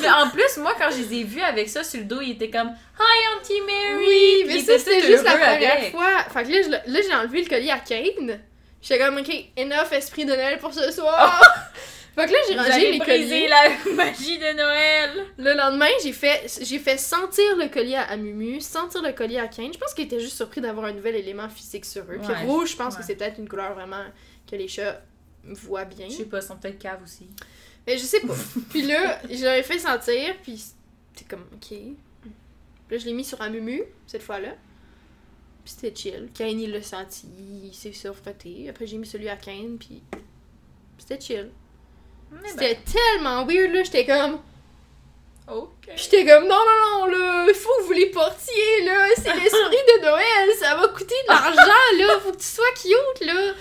[0.00, 2.32] Mais en plus, moi, quand je les ai vus avec ça sur le dos, il
[2.32, 4.06] était comme Hi, Auntie Mary!
[4.06, 5.90] Oui, mais ça, était c'était juste la première avec.
[5.92, 6.18] fois.
[6.32, 8.40] Fait que là, j'ai enlevé le collier à Kane.
[8.82, 11.42] J'étais comme, ok, enough esprit de Noël pour ce soir.
[12.16, 13.46] fait que là, j'ai rangé les colliers.
[13.48, 15.26] la magie de Noël!
[15.36, 19.48] Le lendemain, j'ai fait, j'ai fait sentir le collier à Mumu, sentir le collier à
[19.48, 19.72] Kane.
[19.72, 22.18] Je pense qu'il était juste surpris d'avoir un nouvel élément physique sur eux.
[22.22, 23.00] Puis Ouais, rouge, je pense ouais.
[23.00, 24.02] que c'est peut-être une couleur vraiment
[24.50, 25.00] que les chats
[25.44, 26.06] voient bien.
[26.08, 27.28] Je sais pas, ils sont peut-être caves aussi.
[27.86, 28.34] Mais je sais pas.
[28.70, 30.62] puis là, je l'avais fait sentir, puis
[31.14, 31.68] c'était comme, ok.
[31.68, 32.30] Puis
[32.90, 34.54] là, je l'ai mis sur un Mumu, cette fois-là.
[35.64, 36.28] Puis c'était chill.
[36.34, 37.26] Kane, il l'a senti,
[37.64, 38.68] il s'est surfrotté.
[38.68, 40.02] Après, j'ai mis celui à Kane, puis
[40.98, 41.50] c'était chill.
[42.30, 43.82] Mais ben, C'était tellement weird, là.
[43.82, 44.40] J'étais comme,
[45.50, 45.90] ok.
[45.96, 49.50] J'étais comme non non non là, il faut que vous les portiez là, c'est l'esprit
[49.50, 53.54] de Noël, ça va coûter de l'argent là, faut que tu sois cute là.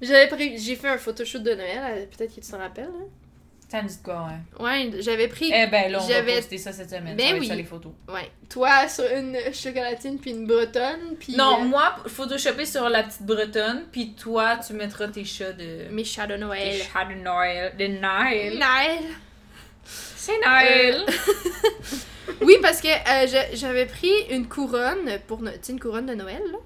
[0.00, 2.84] J'avais pris j'ai fait un photoshoot de Noël, euh, peut-être que tu t'en rappelles.
[2.84, 3.08] Hein?
[3.80, 4.26] De quoi,
[4.58, 4.64] ouais?
[4.64, 7.16] Ouais, j'avais pris Eh ben là, on va J'avais- poster ça cette semaine.
[7.16, 7.46] Ben ça oui.
[7.48, 7.92] ça, les photos.
[8.08, 13.02] ouais, toi sur une chocolatine puis une bretonne puis Non, euh, moi, photoshopper sur la
[13.04, 15.88] petite bretonne, puis toi, tu mettras tes chats de...
[15.90, 16.82] mes chats de Tes Noël.
[16.92, 17.72] chats de Noël.
[17.78, 18.58] De Noël.
[18.58, 19.04] Noël.
[19.84, 21.04] C'est Noël!
[22.40, 26.14] Oui, parce que euh, j'avais pris une couronne pour no- tu sais, une couronne de
[26.14, 26.58] Noël là.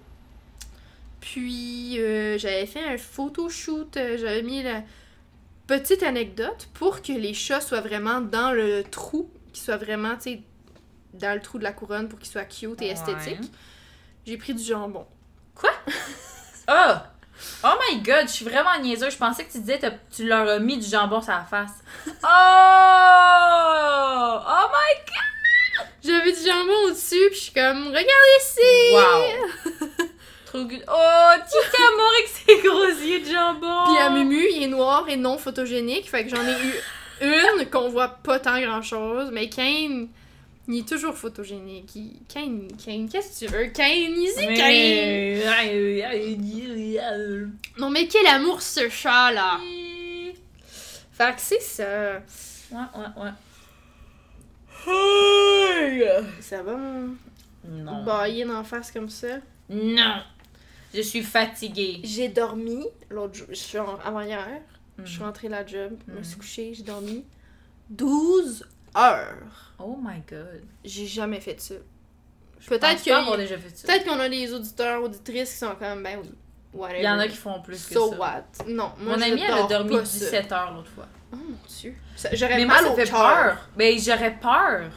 [1.20, 4.82] Puis euh, j'avais fait un photoshoot, euh, j'avais mis la
[5.66, 10.22] petite anecdote pour que les chats soient vraiment dans le trou, qu'ils soient vraiment, tu
[10.22, 10.42] sais,
[11.14, 13.40] dans le trou de la couronne pour qu'ils soient cute et esthétiques.
[13.40, 13.48] Ouais.
[14.26, 15.06] J'ai pris du jambon.
[16.68, 16.94] Oh!
[17.62, 19.12] Oh my god, je suis vraiment niaiseuse.
[19.12, 21.82] Je pensais que tu disais que tu leur as mis du jambon sur la face.
[22.24, 22.28] Oh!
[24.48, 24.94] Oh my
[26.02, 28.90] J'avais du jambon au-dessus, puis je suis comme, regardez ici!
[28.92, 30.00] Wow!
[30.56, 30.84] Trop good.
[30.88, 33.84] Oh, petit amour avec ses gros yeux de jambon!
[33.84, 36.74] Puis à Mumu, il est noir et non photogénique, fait que j'en ai eu
[37.20, 40.08] une qu'on voit pas tant grand chose, mais Kane,
[40.68, 41.94] il est toujours photogénique.
[41.94, 42.20] Il...
[42.28, 43.66] Kane, Kane, qu'est-ce que tu veux?
[43.66, 45.42] Kane, easy Kane!
[47.78, 49.58] Non mais quel amour ce chat là!
[51.12, 52.22] Fait que c'est ça.
[52.70, 53.30] Ouais, ouais, ouais.
[56.40, 57.16] Ça va, mon
[57.66, 58.04] Non.
[58.04, 59.38] bailler d'en face comme ça?
[59.68, 60.22] Non.
[60.96, 62.00] Je suis fatiguée.
[62.04, 64.48] J'ai dormi l'autre jour, je suis en- avant-hier,
[64.98, 65.26] je suis Mhm.
[65.26, 66.40] rentrée la job, je me suis Mhm.
[66.40, 67.24] couchée, j'ai dormi
[67.90, 68.64] 12
[68.96, 69.74] heures.
[69.78, 70.62] Oh my god.
[70.84, 71.74] J'ai jamais fait ça.
[72.66, 73.86] Peut-être avoir déjà fait ça.
[73.86, 76.30] Peut-être qu'on a des auditeurs, auditrices qui sont comme, ben oui,
[76.72, 77.00] whatever.
[77.00, 78.18] Il y en a qui font plus que So ça.
[78.18, 78.44] what?
[78.66, 80.18] Non, moi Mon amie, elle a dormi pas ça.
[80.18, 81.06] 17 heures l'autre fois.
[81.32, 81.94] Oh mon dieu.
[82.32, 83.68] J'aurais Mais mal ça au fait peur.
[83.76, 84.90] Ben, j'aurais peur.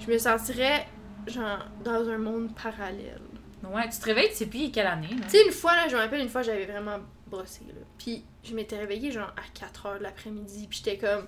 [0.00, 0.86] Je me sentirais,
[1.26, 3.20] genre, dans un monde parallèle.
[3.70, 5.08] Ouais, tu te réveilles, tu sais plus quelle année.
[5.10, 7.74] Tu sais, une fois, là, je me rappelle, une fois, j'avais vraiment brossé, là.
[7.98, 10.66] Puis, je m'étais réveillée, genre, à 4 heures de l'après-midi.
[10.68, 11.26] Puis, j'étais comme...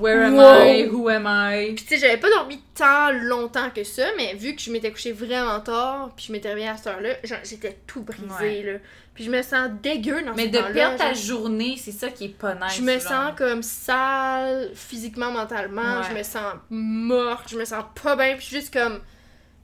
[0.00, 0.64] Where am Wow.
[0.64, 0.86] I?
[0.88, 1.74] Who am I?
[1.74, 4.90] Puis, tu sais, j'avais pas dormi tant longtemps que ça, mais vu que je m'étais
[4.90, 8.62] couchée vraiment tard, puis je m'étais réveillée à cette heure-là, genre, j'étais tout brisée, Ouais.
[8.62, 8.78] là.
[9.14, 11.22] Puis, je me sens dégueu dans Mais ce de temps-là, perdre ta genre.
[11.22, 12.76] journée, c'est ça qui est pas nice.
[12.78, 13.02] Je me genre.
[13.02, 16.00] sens comme sale physiquement, mentalement.
[16.00, 16.06] Ouais.
[16.10, 17.48] Je me sens morte.
[17.50, 18.36] Je me sens pas bien.
[18.36, 19.00] Puis juste comme.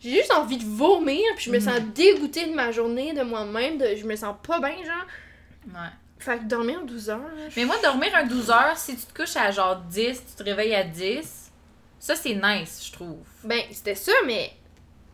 [0.00, 1.22] J'ai juste envie de vomir.
[1.36, 1.64] Puis je me Mhm.
[1.64, 3.78] sens dégoûtée de ma journée, de moi-même.
[3.78, 3.94] De...
[3.96, 5.06] Je me sens pas bien, genre.
[5.68, 5.88] Ouais.
[6.18, 7.18] Fait que dormir 12 heures.
[7.18, 10.34] là, Mais moi, dormir un 12 heures, si tu te couches à genre 10, tu
[10.36, 11.50] te réveilles à 10,
[11.98, 13.18] ça c'est nice, je trouve.
[13.44, 14.52] Ben, c'était ça, mais.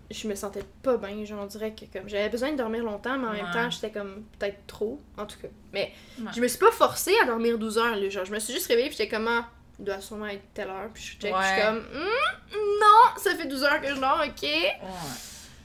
[0.09, 1.25] Je me sentais pas bien.
[1.25, 3.91] Genre, on dirait que comme j'avais besoin de dormir longtemps, mais en même temps, j'étais
[3.91, 5.01] comme peut-être trop.
[5.19, 5.49] En tout cas.
[5.73, 6.31] Mais Ouais.
[6.35, 7.97] je me suis pas forcée à dormir 12 heures.
[7.97, 8.09] Là.
[8.09, 8.89] Genre, je me suis juste réveillée.
[8.89, 9.27] Puis j'étais comme.
[9.27, 10.89] Ah, doit sûrement être telle heure.
[10.93, 11.35] Puis je check.
[11.35, 11.63] je suis Ouais.
[11.67, 11.79] comme.
[11.79, 14.43] Hmm, non, ça fait 12 heures que je dors, ok.
[14.43, 14.77] Ouais.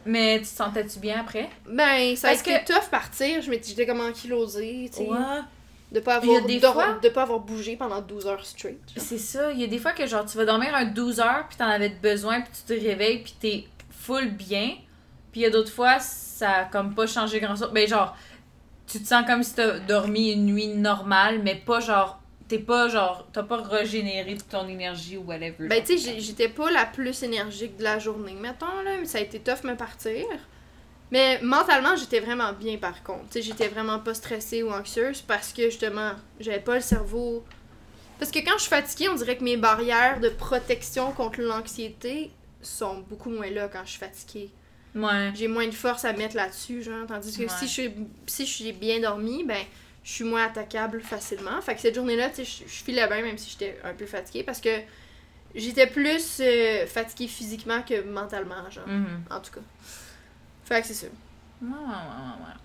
[0.06, 1.50] Mais tu te sentais-tu bien après?
[1.68, 3.42] Ben, ça a Parce été que- tough partir.
[3.42, 5.10] Je m'étais j'étais comme ankylosée, tu sais.
[5.92, 8.80] De pas a avoir, des dor- fois- de pas avoir bougé pendant 12 heures straight.
[8.96, 11.46] C'est ça, il y a des fois que genre tu vas dormir un 12 heures
[11.50, 14.70] puis t'en avais besoin puis tu te réveilles puis t'es full bien.
[15.34, 17.72] Puis il y a d'autres fois ça a comme pas changé grand chose.
[17.74, 18.16] Ben genre
[18.88, 22.21] tu te sens comme si t'as dormi une nuit normale mais pas genre
[22.52, 25.68] t'es pas genre t'as pas régénéré toute ton énergie ou whatever.
[25.70, 28.98] Ben, tu sais, j'étais pas la plus énergique de la journée, mettons, là.
[29.00, 30.26] Mais ça a été tough me partir.
[31.12, 33.26] Mais mentalement, j'étais vraiment bien par contre.
[33.30, 36.12] Tu sais, j'étais vraiment pas stressée ou anxieuse parce que justement,
[36.42, 37.44] j'avais pas le cerveau.
[38.20, 42.32] Parce que quand je suis fatiguée, on dirait que mes barrières de protection contre l'anxiété
[42.62, 44.50] sont beaucoup moins là quand je suis fatiguée.
[44.94, 45.32] Ouais.
[45.34, 47.08] j'ai moins de force à mettre là-dessus, genre.
[47.08, 47.50] Tandis que Ouais.
[47.60, 47.92] si je suis
[48.28, 49.64] si je suis bien dormi, ben
[50.04, 51.62] je suis moins attaquable facilement.
[51.62, 54.44] Fait que cette journée-là, tu sais, je, filais bien, même si j'étais un peu fatiguée,
[54.44, 54.82] parce que
[55.54, 58.88] j'étais plus euh, fatiguée physiquement que mentalement, genre.
[58.88, 59.24] Mhm.
[59.30, 59.62] En tout cas.
[60.66, 61.08] Fait que c'est ça.
[61.62, 62.58] Ouais, ouais, ouais, ouais, ouais.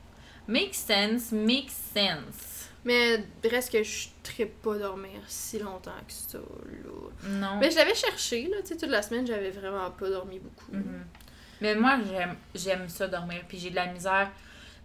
[0.48, 2.70] Make sense, make sense.
[2.84, 7.28] Mais reste que je ne pas dormir si longtemps que ça, là.
[7.28, 7.58] Non.
[7.58, 10.72] Mais je l'avais cherché, là, tu sais, toute la semaine, j'avais vraiment pas dormi beaucoup.
[10.72, 11.04] Mhm.
[11.60, 14.30] Mais moi, j'aime, j'aime ça dormir, puis j'ai de la misère.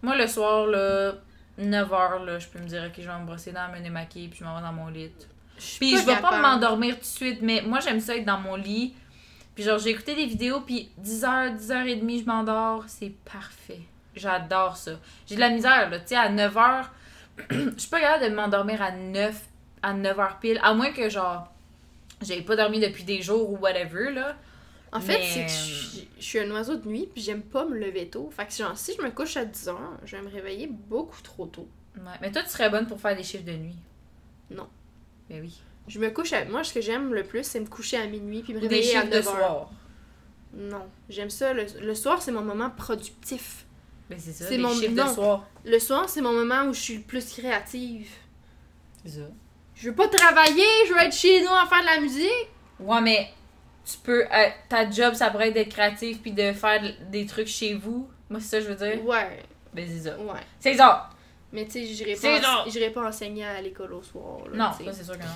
[0.02, 1.14] Moi, le soir, là,
[1.60, 4.38] 9h, là, je peux me dire, ok, je vais me brosser dents, me démaquiller, puis
[4.40, 5.10] je m'en vais dans mon lit.
[5.56, 8.56] Puis je vais pas m'endormir tout de suite, mais moi, j'aime ça être dans mon
[8.56, 8.94] lit.
[9.54, 12.84] Puis genre, j'ai écouté des vidéos, puis 10h, 10h30, je m'endors.
[12.86, 13.80] C'est parfait.
[14.16, 14.92] J'adore ça.
[15.26, 15.98] J'ai de la misère, là.
[16.00, 16.84] Tu sais, à 9h,
[17.50, 19.40] je suis pas capable de m'endormir à 9,
[19.82, 20.60] à 9h pile.
[20.62, 21.52] À moins que, genre,
[22.22, 24.36] j'avais pas dormi depuis des jours ou whatever, là.
[24.92, 27.64] En fait, Mais- c'est que je, je suis un oiseau de nuit, puis j'aime pas
[27.64, 28.30] me lever tôt.
[28.30, 29.74] Fait que genre, si je me couche à 10h,
[30.04, 31.66] je vais me réveiller beaucoup trop tôt.
[31.96, 32.02] Ouais.
[32.20, 33.76] Mais toi, tu serais bonne pour faire des chiffres de nuit.
[34.50, 34.68] Non.
[35.30, 35.60] Ben oui.
[35.88, 36.44] Je me couche à...
[36.44, 38.68] Moi, ce que j'aime le plus, c'est me coucher à minuit, puis me Ou des
[38.68, 39.22] réveiller à chiffres de 9h.
[39.22, 39.70] soir.
[40.54, 41.52] Non, j'aime ça.
[41.54, 43.64] Le, le soir, c'est mon moment productif.
[44.10, 45.06] Ben c'est ça, mon- chiffres non.
[45.06, 45.46] de soir.
[45.64, 48.10] Le soir, c'est mon moment où je suis le plus créative.
[49.04, 49.26] C'est ça.
[49.74, 52.48] Je veux pas travailler, je veux être chez nous à faire de la musique.
[52.78, 53.30] Ouais, mais
[53.84, 54.24] tu peux.
[54.24, 58.08] euh, ta job, ça pourrait être d'être créatif puis de faire des trucs chez vous.
[58.30, 59.04] Moi, c'est ça que je veux dire.
[59.04, 59.42] Ouais,
[59.74, 60.18] Ben, c'est ça.
[60.18, 60.40] ouais.
[60.60, 61.08] C'est ça!
[61.54, 64.38] Mais tu sais, j'irai C'est pas, pas enseigner à l'école au soir.
[64.50, 64.90] là, Non, tu sais.
[64.90, 65.28] ça, c'est sûr que non.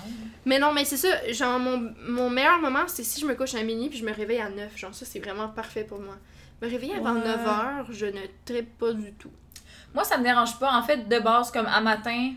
[0.47, 1.31] Mais non, mais c'est ça.
[1.31, 4.15] Genre, mon, mon meilleur moment, c'est si je me couche à minuit puis je me
[4.15, 4.75] réveille à 9.
[4.79, 6.17] Genre, ça, c'est vraiment parfait pour moi.
[6.63, 7.21] Me réveiller avant Ouais.
[7.27, 9.31] 9 heures, je ne tripe pas du tout.
[9.93, 10.73] Moi, ça me dérange pas.
[10.73, 12.33] En fait, de base, comme à matin,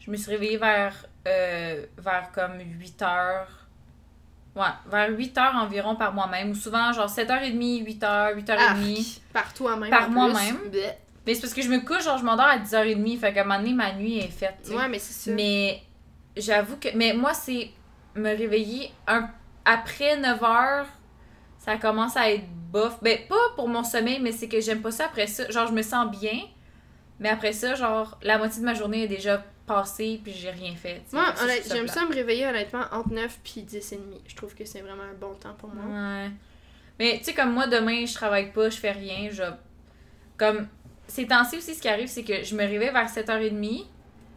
[0.00, 3.63] je me suis réveillée vers, euh, vers comme 8 heures.
[4.56, 6.50] Ouais, vers 8 heures environ par moi-même.
[6.50, 8.50] Ou souvent, genre 7h30, 8h, 8h30.
[8.58, 9.90] Arc, par toi-même.
[9.90, 10.58] Par moi-même.
[11.26, 13.18] Mais c'est parce que je me couche, genre, je m'endors à 10h30.
[13.18, 14.56] Fait qu'à un moment donné, ma nuit est faite.
[14.62, 14.76] tu sais.
[14.76, 15.34] Ouais, mais c'est ça.
[15.34, 15.82] Mais
[16.36, 16.88] j'avoue que.
[16.94, 17.70] Mais moi, c'est
[18.14, 19.28] me réveiller un...
[19.64, 20.86] après 9 heures,
[21.58, 22.98] ça commence à être bof.
[23.02, 25.50] Ben, pas pour mon sommeil, mais c'est que j'aime pas ça après ça.
[25.50, 26.38] Genre, je me sens bien,
[27.20, 30.74] mais après ça, genre, la moitié de ma journée est déjà passée, puis j'ai rien
[30.74, 31.02] fait.
[31.12, 31.34] Moi,
[31.68, 34.20] j'aime ça me réveiller honnêtement entre 9 puis 10 et demi.
[34.26, 35.84] Je trouve que c'est vraiment un bon temps pour moi.
[35.84, 36.30] Ouais.
[36.98, 39.42] Mais tu sais, comme moi, demain, je travaille pas, je fais rien, je.
[40.36, 40.68] Comme.
[41.06, 43.84] Ces temps-ci aussi, ce qui arrive, c'est que je me réveille vers 7h30,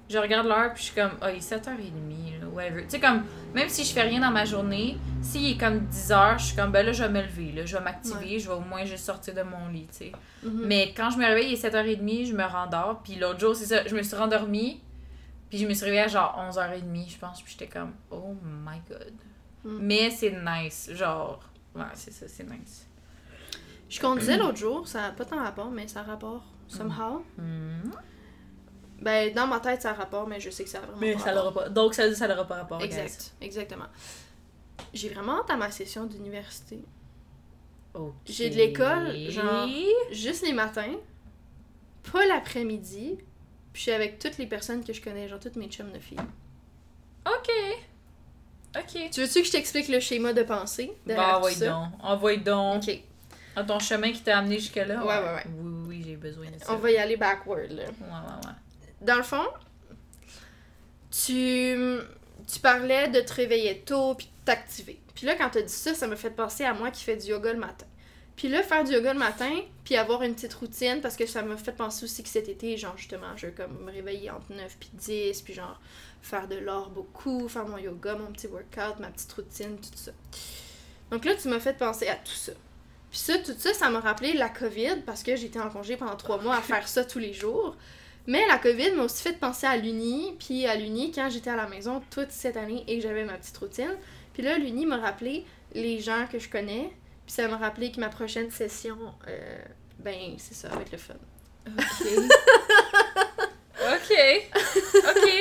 [0.09, 2.83] je regarde l'heure, puis je suis comme, oh, il est 7h30, là, whatever.
[2.83, 6.39] Tu sais, comme, même si je fais rien dans ma journée, s'il est comme 10h,
[6.39, 8.55] je suis comme, ben là, je vais me lever, là, je vais m'activer, je vais
[8.55, 10.11] au moins juste sortir de mon lit, tu sais.
[10.43, 10.65] Mhm.
[10.65, 13.65] Mais quand je me réveille, il est 7h30, je me rendors, puis l'autre jour, c'est
[13.65, 14.81] ça, je me suis rendormie,
[15.49, 18.79] puis je me suis réveillée à genre 11h30, je pense, puis j'étais comme, oh my
[18.89, 19.13] god.
[19.65, 19.77] Mm.
[19.81, 21.41] Mais c'est nice, genre,
[21.75, 22.87] ouais, c'est ça, c'est nice.
[23.89, 26.43] Je conduisais l'autre jour, ça n'a pas tant rapport, mais ça a rapport.
[26.69, 26.75] Mm.
[26.75, 27.25] Somehow.
[27.37, 27.91] Hmm.
[28.99, 31.13] Ben, dans ma tête, ça a rapport, mais je sais que ça a vraiment Mais
[31.13, 31.53] pas ça rapport.
[31.53, 31.69] pas.
[31.69, 32.79] Donc ça, ça n'aura pas rapport.
[32.79, 32.85] guys.
[32.85, 33.85] Exact, exactement.
[34.93, 36.79] J'ai vraiment hâte à ma session d'université.
[38.25, 39.67] J'ai de l'école, genre-
[40.11, 40.93] Juste les matins,
[42.11, 43.17] pas l'après-midi,
[43.73, 45.99] puis je suis avec toutes les personnes que je connais, genre toutes mes chums de
[45.99, 46.19] filles.
[47.25, 47.49] Ok.
[48.77, 49.09] Ok.
[49.11, 51.69] Tu veux-tu que je t'explique le schéma de pensée derrière Bah, tout ça?
[51.69, 51.89] donc.
[52.03, 52.83] Envoie donc.
[52.87, 52.99] Ok,
[53.55, 55.03] Dans ton chemin qui t'a amené jusque-là.
[55.03, 55.43] Ouais, ouais, ouais.
[55.59, 56.71] Oui, oui, j'ai besoin de ça.
[56.73, 57.83] on va y aller backward, là.
[57.85, 58.51] Ouais, ouais, ouais.
[59.01, 59.45] Dans le fond,
[61.11, 61.99] tu,
[62.47, 64.99] tu parlais de te réveiller tôt puis de t'activer.
[65.15, 67.27] Puis là, quand t'as dit ça, ça m'a fait penser à moi qui fais du
[67.27, 67.85] yoga le matin.
[68.37, 69.51] Puis là, faire du yoga le matin,
[69.83, 72.77] puis avoir une petite routine, parce que ça m'a fait penser aussi que cet été,
[72.77, 75.81] genre, justement, je vais comme me réveiller entre 9 puis 10, puis genre,
[76.21, 80.11] faire de l'or beaucoup, faire mon yoga, mon petit workout, ma petite routine, tout ça.
[81.09, 82.51] Donc là, tu m'as fait penser à tout ça.
[83.09, 86.15] Puis ça, tout ça, ça m'a rappelé la COVID, parce que j'étais en congé pendant
[86.15, 87.75] trois mois à faire ça tous les jours.
[88.27, 91.55] Mais la COVID m'a aussi fait penser à l'Uni, puis à l'Uni quand j'étais à
[91.55, 93.95] la maison toute cette année et que j'avais ma petite routine.
[94.33, 96.91] Puis là, l'Uni m'a rappelé les gens que je connais,
[97.25, 99.57] puis ça m'a rappelé que ma prochaine session, euh,
[99.99, 101.13] ben, c'est ça, va être le fun.
[101.67, 102.07] Ok.
[103.79, 104.49] ok.
[104.95, 105.29] Ok.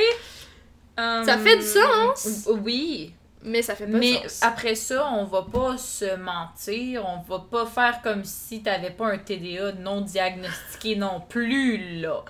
[0.99, 2.49] Ça Hum, fait du sens.
[2.63, 3.13] Oui.
[3.43, 4.43] Mais ça fait pas Mais sens.
[4.43, 9.09] après ça, on va pas se mentir, on va pas faire comme si t'avais pas
[9.13, 12.25] un TDA non diagnostiqué non plus, là.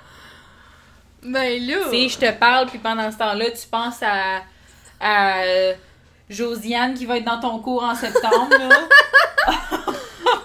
[1.26, 1.76] Ben là!
[1.90, 4.42] Tu je te parle, puis pendant ce temps-là, tu penses à,
[5.00, 5.74] à euh,
[6.28, 8.88] Josiane qui va être dans ton cours en septembre, là.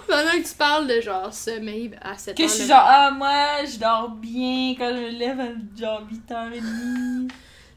[0.08, 3.64] Pendant que tu parles de genre sommeil à 7 que je suis genre, ah, moi,
[3.64, 5.48] je dors bien quand je me lève à
[5.80, 7.32] genre 8h30.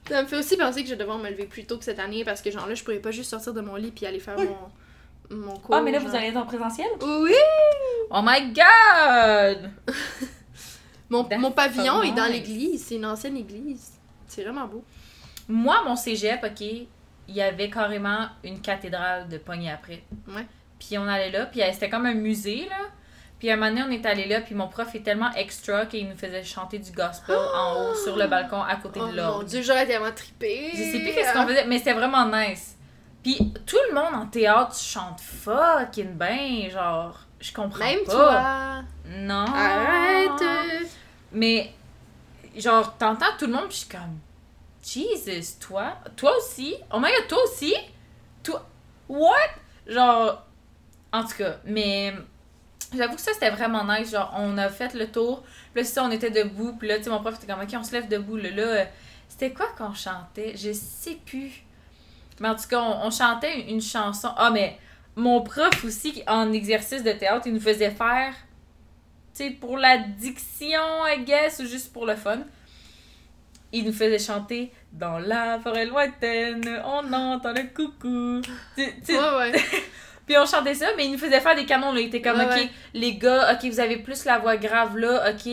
[0.08, 2.00] Ça me fait aussi penser que je vais devoir me lever plus tôt que cette
[2.00, 4.18] année parce que genre là, je pourrais pas juste sortir de mon lit puis aller
[4.18, 5.76] faire mon, mon cours.
[5.76, 6.08] Ah, mais là, genre.
[6.08, 6.88] vous allez être en présentiel?
[7.00, 7.32] Oui!
[8.10, 9.70] Oh my god!
[11.10, 12.86] Mon, pavillon est dans l'église.
[12.86, 13.92] C'est une ancienne église.
[14.26, 14.84] C'est vraiment beau.
[15.48, 16.86] Moi, mon cégep, ok, il
[17.34, 20.02] y avait carrément une cathédrale de pognée après.
[20.28, 20.46] Ouais.
[20.78, 22.88] Puis on allait là, puis euh, c'était comme un musée, là.
[23.38, 26.08] Puis un moment donné, on est allé là, puis mon prof est tellement extra qu'il
[26.08, 29.42] nous faisait chanter du gospel en haut sur le balcon à côté Oh de mon
[29.42, 30.70] dieu, j'aurais tellement trippé.
[30.72, 32.76] Je sais plus qu'est-ce qu'on faisait, mais c'était vraiment nice.
[33.22, 38.12] Puis tout le monde en théâtre chante fucking bien, genre, je comprends Même pas.
[38.12, 38.84] toi.
[39.04, 39.46] Non.
[39.46, 40.88] Arrête.
[41.32, 41.72] Mais,
[42.56, 44.18] genre, t'entends tout le monde, puis je suis comme,
[44.82, 46.74] Jesus, toi, toi aussi?
[46.92, 47.74] Oh my god, toi aussi?
[48.42, 48.64] Toi,
[49.08, 49.36] what?
[49.86, 50.42] Genre,
[51.12, 52.14] en tout cas, mais
[52.94, 54.10] j'avoue que ça, c'était vraiment nice.
[54.10, 56.98] Genre, on a fait le tour, puis là, c'est ça, on était debout, puis là,
[56.98, 58.86] tu sais, mon prof était comme, ok, on se lève debout, là, là.
[59.28, 60.54] C'était quoi qu'on chantait?
[60.56, 61.64] Je sais plus.
[62.40, 64.28] Mais en tout cas, on, on chantait une, une chanson.
[64.36, 64.78] Ah, mais
[65.16, 68.34] mon prof aussi, en exercice de théâtre, il nous faisait faire
[69.34, 72.40] sais, pour la diction, I guess, ou juste pour le fun.
[73.72, 78.40] Il nous faisait chanter Dans la forêt lointaine, on entend le coucou.
[78.76, 79.52] Tu- tu sais, Ouais, ouais.
[80.26, 82.00] Puis on chantait ça, mais il nous faisait faire des canons, là.
[82.00, 82.70] Il était comme, Ouais, ok, ouais.
[82.94, 85.52] les gars, ok, vous avez plus la voix grave là, ok,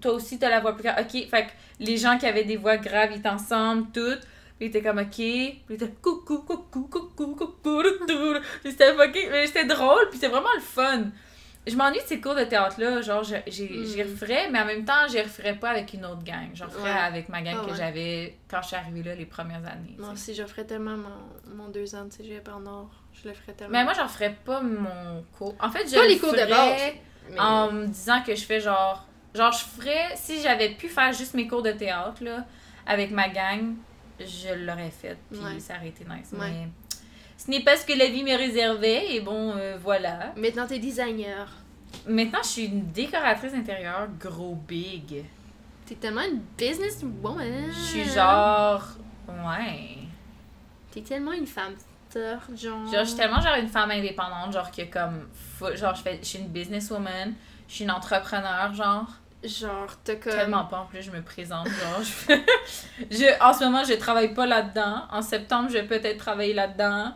[0.00, 1.28] toi aussi t'as la voix plus grave, ok.
[1.30, 4.20] Fait que les gens qui avaient des voix graves, ils étaient ensemble, toutes.
[4.58, 5.06] Puis il était comme, ok.
[5.14, 7.82] Puis il était coucou, coucou, coucou, coucou.
[8.62, 9.30] Puis c'était fucking.
[9.30, 11.04] Mais c'était drôle, puis c'était vraiment le fun.
[11.66, 13.00] Je m'ennuie de ces cours de théâtre-là.
[13.02, 13.84] Genre, je- j'ai- Mm.
[13.84, 16.48] j'y referais, mais en même temps, j'y referais pas avec une autre gang.
[16.54, 16.98] J'en referais Ouais.
[16.98, 17.76] avec ma gang Ah que ouais.
[17.76, 19.94] j'avais quand je suis arrivée là les premières années.
[19.98, 22.90] Moi aussi, je ferais tellement mon, mon deux ans de cégep en or.
[23.12, 23.72] Je le ferais tellement.
[23.78, 25.54] Mais moi, j'en ferais pas mon cours.
[25.60, 26.80] En fait, je Pas le les cours de base.
[27.30, 29.06] Mais- en me disant que je fais genre.
[29.34, 30.08] Genre, je ferais.
[30.16, 32.44] Si j'avais pu faire juste mes cours de théâtre, là,
[32.86, 33.74] avec ma gang,
[34.18, 35.16] je l'aurais fait.
[35.30, 35.60] Puis Ouais.
[35.60, 36.32] ça aurait été nice.
[36.32, 36.68] Mais
[37.44, 39.14] ce n'est pas ce que la vie me réservait.
[39.14, 40.32] Et bon, euh, voilà.
[40.36, 41.48] Maintenant, t'es designer.
[42.06, 45.24] Maintenant, je suis une décoratrice intérieure gros big.
[45.86, 47.70] T'es tellement une businesswoman.
[47.70, 48.82] Je suis genre.
[49.28, 49.98] Ouais.
[50.90, 51.74] T'es tellement une femme
[52.14, 52.40] genre.
[52.54, 55.28] Genre, je suis tellement genre une femme indépendante, genre que comme.
[55.74, 57.34] genre, je, fais, je suis une businesswoman.
[57.68, 59.06] Je suis une entrepreneur, genre.
[59.42, 60.32] Genre, t'as comme.
[60.32, 62.02] Tellement pas, en plus, je me présente, genre.
[62.02, 62.34] Je,
[63.10, 65.02] je- en ce moment, je travaille pas là-dedans.
[65.10, 67.12] En septembre, je vais peut-être travailler là-dedans.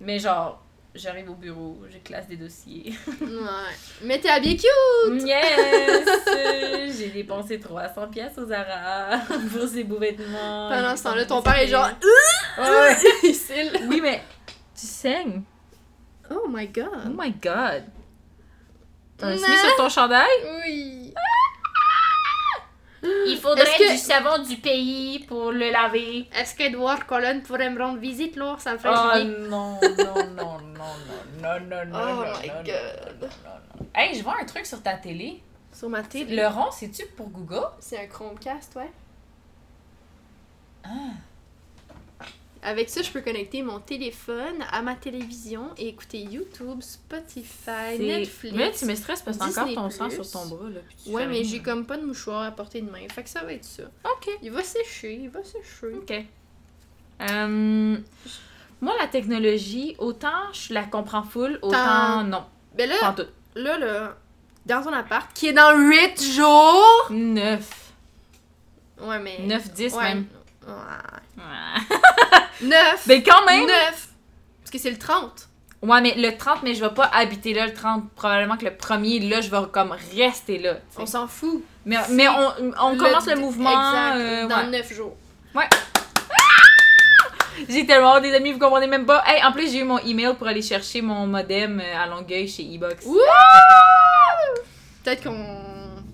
[0.00, 0.62] Mais genre,
[0.94, 2.94] j'arrive au bureau, je classe des dossiers.
[3.20, 3.26] Ouais.
[4.02, 5.22] Mais t'es habillée cute!
[5.22, 6.96] Yes!
[6.98, 9.18] J'ai dépensé 300 pièces aux Zara
[9.52, 10.68] pour ces beaux vêtements.
[10.68, 11.90] Pendant ce temps-là, ton père est genre.
[12.58, 12.96] Ouais.
[13.88, 14.22] Oui, mais
[14.78, 15.42] tu saignes.
[16.30, 17.14] Oh my Oh god.
[17.16, 17.84] my god.
[19.16, 20.26] T'as un sur ton chandail?
[20.64, 20.99] Oui.
[23.26, 26.28] Il faudrait que- du savon du pays pour le laver.
[26.34, 28.56] Est-ce qu'Edouard pourrait me rendre visite, là?
[28.58, 29.24] Ça me ferait Oh chier.
[29.24, 29.80] non, non,
[30.36, 30.60] non, non,
[31.40, 33.20] non, non, non, Oh non, my non, God.
[33.20, 33.28] non, non,
[33.80, 33.86] non.
[33.94, 35.42] Hey, je vois un truc sur ta télé.
[35.72, 36.36] Sur ma télé.
[36.36, 37.66] Le rond, c'est-tu pour Google?
[37.78, 38.90] C'est un Chromecast, ouais.
[40.84, 40.88] Ah.
[42.62, 48.54] Avec ça, je peux connecter mon téléphone à ma télévision et écouter YouTube, Spotify, Netflix.
[48.54, 50.68] Mais là, tu me stresses parce que t'as encore ton sang sur ton bras.
[50.68, 53.00] Là, puis tu Ouais, mais j'ai comme pas de mouchoir à portée de main.
[53.14, 53.84] Fait que ça va être ça.
[54.04, 54.28] Ok.
[54.42, 55.94] Il va sécher, il va sécher.
[55.94, 56.24] Ok.
[57.22, 57.96] Euh,
[58.80, 62.44] moi, la technologie, autant je la comprends full, autant Tant- non.
[62.76, 63.14] Ben là,
[63.54, 64.16] là, là,
[64.66, 67.06] dans ton appart, qui est dans 8 jours!
[67.10, 67.92] 9.
[69.02, 69.38] Ouais, mais.
[69.46, 70.02] 9, 10 ouais.
[70.02, 70.26] même.
[70.66, 70.74] Ouais.
[71.38, 71.96] Ouais.
[72.62, 73.04] 9!
[73.06, 73.66] Mais quand même!
[73.66, 74.08] 9!
[74.60, 75.48] Parce que c'est le 30.
[75.82, 78.10] Ouais, mais le 30, mais je vais pas habiter là le 30.
[78.14, 80.76] Probablement que le premier, là, je vais comme rester là.
[80.98, 81.64] On s'en fout.
[81.86, 83.70] Mais, mais on, on commence le, mouvement.
[83.70, 84.16] Exact.
[84.16, 84.78] euh, dans ouais.
[84.78, 85.16] 9 jours.
[87.68, 89.22] J'ai tellement des amis, vous comprenez même pas.
[89.26, 92.48] Hey, en plus, j'ai eu mon email pour aller chercher mon modem euh, à Longueuil
[92.48, 93.04] chez Ebox.
[95.04, 95.62] Peut-être qu'on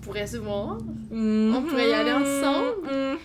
[0.01, 0.77] pourrait se voir.
[1.11, 2.73] On pourrait y aller ensemble.
[2.89, 3.17] Mm-hmm.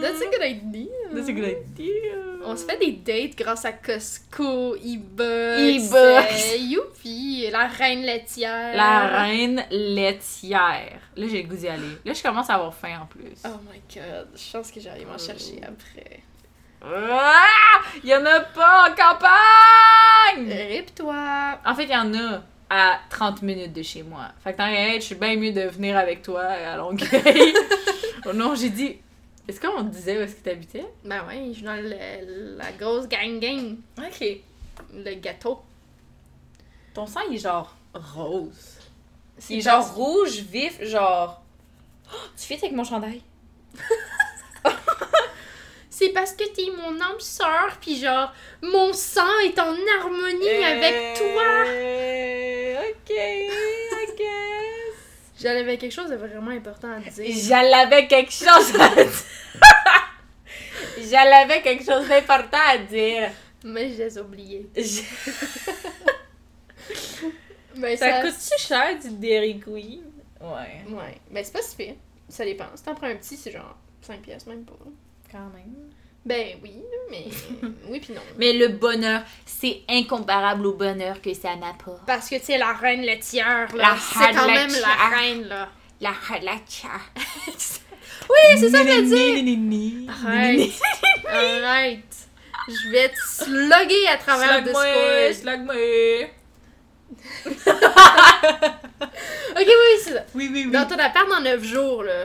[0.00, 0.88] That's a good idea.
[1.12, 2.14] That's a good idea.
[2.44, 5.58] On se fait des dates grâce à Costco, Ebox.
[5.58, 6.52] Ebox.
[6.52, 8.76] euh, youpi, la reine laitière.
[8.76, 11.00] La reine laitière.
[11.16, 11.98] Là, j'ai le goût d'y aller.
[12.04, 13.34] Là, je commence à avoir faim en plus.
[13.44, 16.20] Oh my god, je pense que j'arrive m'en chercher après.
[16.80, 17.80] Ah!
[18.04, 20.52] Il y en a pas en campagne!
[20.52, 21.58] Rip-toi.
[21.66, 24.28] En fait, il y en a à 30 minutes de chez moi.
[24.44, 27.54] Fait que être, je suis bien mieux de venir avec toi à Longueuil.
[28.26, 28.96] oh non, j'ai dit.
[29.48, 30.84] Est-ce qu'on disait où est-ce que t'habitais?
[31.04, 33.76] Ben ouais, je suis dans le- la grosse gang gang.
[33.98, 34.24] Ok.
[34.94, 35.60] Le gâteau.
[36.94, 38.76] Ton sang, il est genre rose.
[39.48, 41.42] Il est genre rouge, vif, genre.
[42.12, 43.22] Oh, tu fais avec mon chandail?
[45.90, 48.32] C'est parce que t'es mon âme sœur, puis genre,
[48.62, 51.64] mon sang est en harmonie avec toi.
[51.66, 53.12] Euh, Ok.
[55.40, 57.34] J'avais quelque chose de vraiment important à dire.
[57.48, 59.12] J'avais quelque chose à dire.
[61.10, 63.30] J'avais quelque chose d'important à dire.
[63.64, 64.68] Mais je les ai oubliés.
[64.76, 65.02] Je-
[67.96, 70.02] Ça coûte-tu cher du Dairy Queen?
[70.40, 71.18] Ouais, Ouais.
[71.30, 71.94] Ben, c'est pas si pire.
[72.28, 72.64] Ça dépend.
[72.74, 74.74] Si t'en prends un petit, c'est genre 5 pièces, même pas.
[75.30, 75.90] quand même.
[76.28, 76.72] Ben oui,
[77.10, 77.24] mais.
[77.88, 78.20] oui, puis non.
[78.36, 82.04] Mais le bonheur, c'est incomparable au bonheur que ça n'apporte.
[82.06, 85.18] Parce que, tu sais, la reine laitière, La là, c'est quand même la laitière.
[85.18, 85.68] reine, là.
[86.00, 86.88] La halacha.
[88.30, 90.10] Oui, c'est ça que je veux dire.
[90.24, 90.70] Arrête.
[91.26, 92.16] Arrête.
[92.68, 95.32] Je vais te slugger à travers le Discord.
[95.32, 96.28] slug-moi.
[99.50, 100.24] Ok, oui, c'est ça.
[100.34, 100.70] Oui, oui, oui.
[100.72, 102.24] Dans ton appart dans 9 jours, là.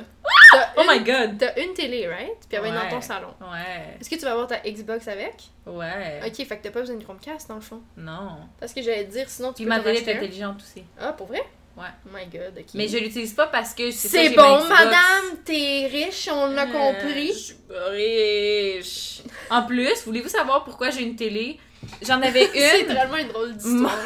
[0.51, 1.38] T'as Oh une- my god.
[1.39, 2.38] T'as une télé, right?
[2.47, 3.34] Puis elle va être dans ton salon.
[3.41, 5.36] Ouais, Est-ce que tu vas avoir ta Xbox avec?
[5.65, 6.19] ouais.
[6.25, 7.81] Ok, fait que t'as pas besoin de Chromecast dans le fond.
[7.97, 8.38] Non.
[8.59, 10.84] Parce que j'allais te dire, sinon tu Puis peux ma t'en télé est intelligente aussi.
[10.99, 11.41] Ah, pour vrai?
[11.75, 11.86] Ouais.
[12.05, 12.65] Oh my god, ok.
[12.75, 16.71] Mais je l'utilise pas parce que c'est bon, ma madame, t'es riche, on l'a Euh,
[16.71, 17.29] compris.
[17.29, 17.55] Je suis
[17.89, 19.21] riche.
[19.49, 21.59] En plus, voulez-vous savoir pourquoi j'ai une télé?
[22.02, 22.88] J'en avais C'est une.
[22.94, 23.98] vraiment une drôle d'histoire.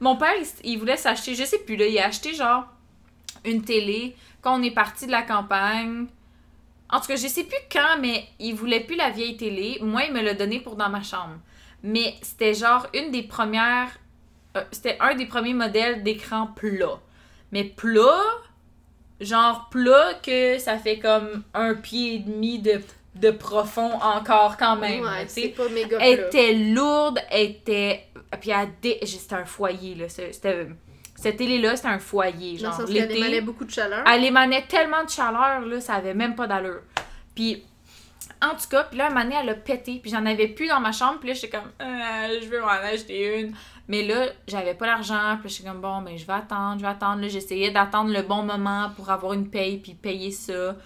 [0.00, 2.64] Mon père, il, il voulait s'acheter, je sais plus, là, il a acheté genre
[3.44, 6.06] une télé quand on est parti de la campagne.
[6.90, 9.78] En tout cas, je sais plus quand, mais il voulait plus la vieille télé.
[9.82, 11.36] Moi, il me l'a donné pour dans ma chambre.
[11.82, 13.90] Mais c'était genre une des premières.
[14.56, 17.00] euh, c'était un des premiers modèles d'écran plat.
[17.52, 18.22] Mais plat,
[19.20, 22.80] genre plat que ça fait comme un pied et demi de,
[23.20, 25.02] de profond encore quand même.
[25.02, 28.04] ouais, c'est pas méga Elle était lourde, elle était.
[28.40, 30.08] Puis elle dé- C'était un foyer, là.
[30.08, 30.68] C'était.
[31.14, 32.58] Cette télé-là, c'était un foyer.
[32.58, 33.16] Dans Genre, le sens qu'elle l'été.
[33.18, 34.04] émanait beaucoup de chaleur.
[34.06, 36.82] Elle émanait tellement de chaleur, là, ça avait même pas d'allure.
[37.34, 37.64] Puis,
[38.42, 40.68] en tout cas, puis là, un moment donné, elle a pété, puis j'en avais plus
[40.68, 43.54] dans ma chambre, puis là, j'étais comme, Euh, je veux m'en acheter une.
[43.88, 46.90] Mais là, j'avais pas l'argent, puis j'étais comme, bon, ben, je vais attendre, je vais
[46.90, 47.22] attendre.
[47.22, 50.76] Là, j'essayais d'attendre le bon moment pour avoir une paye, puis payer ça.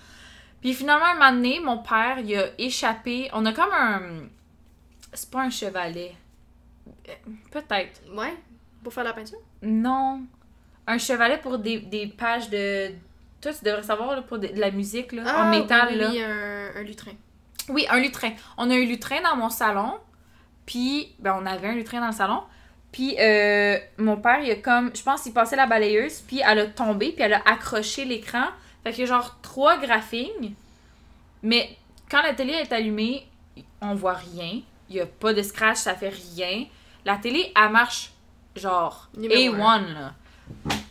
[0.61, 3.31] Puis finalement, un moment donné, mon père, il a échappé.
[3.33, 4.01] On a comme un.
[5.13, 6.15] C'est pas un chevalet.
[7.09, 7.13] Euh,
[7.51, 8.03] Peut-être.
[8.15, 8.35] Ouais,
[8.85, 9.39] pour faire la peinture?
[9.63, 10.23] Non.
[10.87, 12.89] Un chevalet pour des, des pages de.
[13.41, 16.19] Toi, tu devrais savoir, là, pour de, de la musique, là, en métal, Ah, oui,
[16.19, 16.27] là.
[16.29, 17.13] un, un lutrin.
[17.71, 18.33] Oui, un lutrin.
[18.59, 19.95] On a un lutrin dans mon salon.
[20.67, 22.43] Puis, ben, on avait un lutrin dans le salon.
[22.93, 24.91] Puis, euh, mon père, il a comme.
[24.95, 26.21] Je pense qu'il passait la balayeuse.
[26.21, 27.13] Puis, elle a tombé.
[27.13, 28.45] Puis, elle a accroché l'écran.
[28.85, 30.55] Fait a genre trois graphiques.
[31.43, 31.76] Mais
[32.11, 33.26] quand la télé est allumée,
[33.81, 34.61] on voit rien.
[34.89, 36.66] Il n'y a pas de scratch, ça fait rien.
[37.05, 38.11] La télé, elle marche
[38.57, 40.14] genre Numéro A1, là.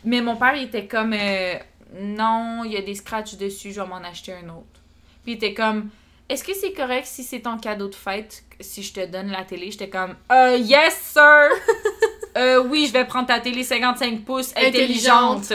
[0.04, 1.12] Mais mon père, il était comme.
[1.12, 1.54] euh,
[2.00, 4.80] non, il y a des scratchs dessus, je vais m'en acheter un autre.
[5.22, 5.90] Puis il était comme.
[6.28, 9.44] Est-ce que c'est correct si c'est ton cadeau de fête, si je te donne la
[9.44, 9.70] télé?
[9.72, 11.48] J'étais comme, euh, yes, sir!
[12.36, 15.52] euh, oui, je vais prendre ta télé 55 pouces intelligente.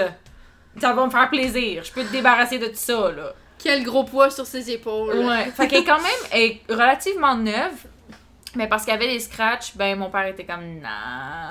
[0.80, 1.84] Ça va me faire plaisir.
[1.84, 3.34] Je peux te débarrasser de tout ça, là.
[3.58, 5.18] Quel gros poids sur ses épaules.
[5.26, 5.46] Ouais.
[5.56, 7.72] Fait qu'elle est quand même elle est relativement neuve.
[8.58, 11.50] Mais parce qu'il y avait des scratchs, ben mon père était comme, nah,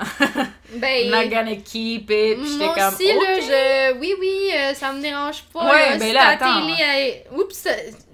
[0.73, 2.37] Ben, not gonna keep it.
[2.43, 3.43] J'étais moi comme, aussi, là, OK.
[3.43, 3.99] je...
[3.99, 5.65] Oui, oui, euh, ça me dérange pas.
[5.69, 6.61] Ouais, là, ben si là, attends.
[6.65, 6.75] télé,
[7.31, 7.67] elle- Oups,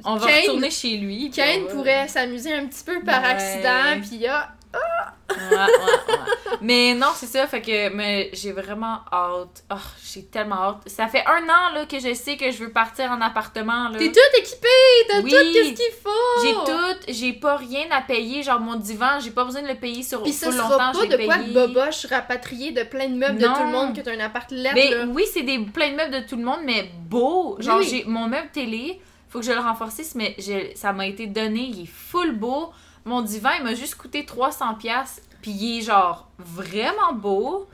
[0.03, 1.29] On va retourner chez lui.
[1.31, 3.29] Kane pourrait s'amuser un petit peu par Ouais.
[3.29, 6.57] accident, puis ah, Ouais, ouais, ouais.
[6.61, 9.63] Mais non, c'est ça, fait que mais j'ai vraiment hâte.
[9.71, 10.81] Oh, j'ai tellement hâte.
[10.87, 13.89] Ça fait un an là, que je sais que je veux partir en appartement.
[13.89, 13.97] Là.
[13.97, 14.67] t'es tout équipé,
[15.07, 15.29] t'as Oui.
[15.31, 16.43] tout ce qu'il faut.
[16.43, 18.43] J'ai tout, j'ai pas rien à payer.
[18.43, 20.91] Genre mon divan, j'ai pas besoin de le payer sur Puis ça sera longtemps.
[20.91, 23.95] pas je de quoi de boboche rapatrié de plein de meubles de tout le monde
[23.95, 25.05] que t'as un appart lettre, Mais là.
[25.07, 27.55] oui, c'est des plein de meubles de tout le monde, mais beau.
[27.59, 27.87] Genre, Oui.
[27.89, 28.99] j'ai mon meuble télé,
[29.29, 32.71] faut que je le renforcisse, mais j'ai- ça m'a été donné, il est full beau.
[33.05, 37.67] Mon divan, il m'a juste coûté 300$, piastres, puis il est genre vraiment beau.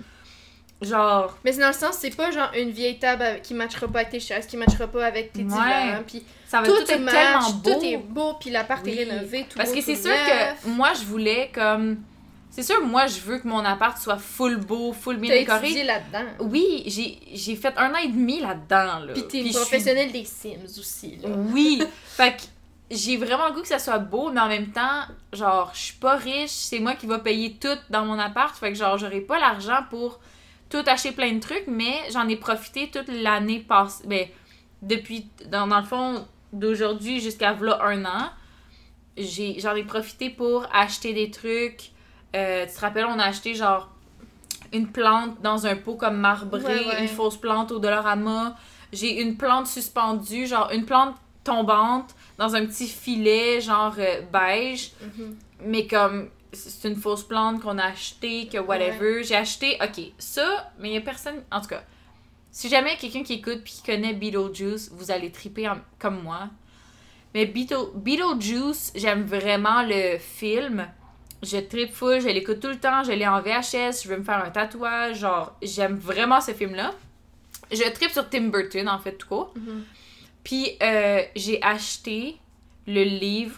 [0.82, 4.00] Genre, Mais c'est dans le sens, c'est pas genre une vieille table qui matchera pas
[4.02, 5.46] avec tes chaises, qui matchera pas avec tes Ouais.
[5.46, 7.74] divans, puis ça va tout, tout, être match, tellement beau.
[7.74, 8.92] tout est beau, puis l'appart Oui.
[8.96, 10.62] est rénové, tout Parce beau, que c'est sûr neuf.
[10.64, 11.98] que moi, je voulais comme.
[12.52, 15.84] C'est sûr, moi, je veux que mon appart soit full beau, full bien décoré.
[15.84, 16.26] là-dedans.
[16.42, 16.84] Oui,
[17.34, 19.00] j'ai fait un an et demi là-dedans.
[19.06, 19.14] Là.
[19.14, 21.30] Puis t'es Puis une suis professionnelle des Sims aussi, là.
[21.52, 21.82] Oui.
[22.06, 22.42] fait que
[22.90, 25.02] j'ai vraiment le goût que ça soit beau, mais en même temps,
[25.34, 28.56] genre, je suis pas riche, c'est moi qui va payer tout dans mon appart.
[28.56, 30.20] Fait que genre, j'aurai pas l'argent pour
[30.70, 34.08] tout acheter plein de trucs, mais j'en ai profité toute l'année passée.
[34.08, 34.28] Ben,
[34.82, 38.30] depuis, dans, dans le fond, d'aujourd'hui jusqu'à v'là un an,
[39.18, 41.92] j'en ai, profité pour acheter des trucs.
[42.36, 43.90] Euh, tu te rappelles, on a acheté genre
[44.74, 47.02] une plante dans un pot comme marbré, Ouais, ouais.
[47.02, 48.56] une fausse plante au Dollarama.
[48.94, 54.92] J'ai une plante suspendue, genre une plante tombante dans un petit filet, genre euh, beige,
[55.02, 55.36] Mhm.
[55.66, 59.24] mais comme c'est une fausse plante qu'on a achetée, que whatever.
[59.24, 61.84] J'ai acheté, ok, ça, mais il y a personne, en tout cas,
[62.50, 65.70] Si jamais il y a quelqu'un qui écoute puis qui connaît Beetlejuice, vous allez triper
[65.70, 66.50] en- comme moi.
[67.36, 70.88] Mais Beetle- Beetlejuice, j'aime vraiment le film.
[71.44, 74.24] Je tripe full, je l'écoute tout le temps, je l'ai en VHS, je veux me
[74.24, 76.94] faire un tatouage, genre, j'aime vraiment ce film-là.
[77.72, 79.54] Je tripe sur Tim Burton, en fait, tout court.
[79.56, 79.84] Mhm.
[80.48, 82.38] Puis, euh, j'ai acheté
[82.88, 83.58] le livre.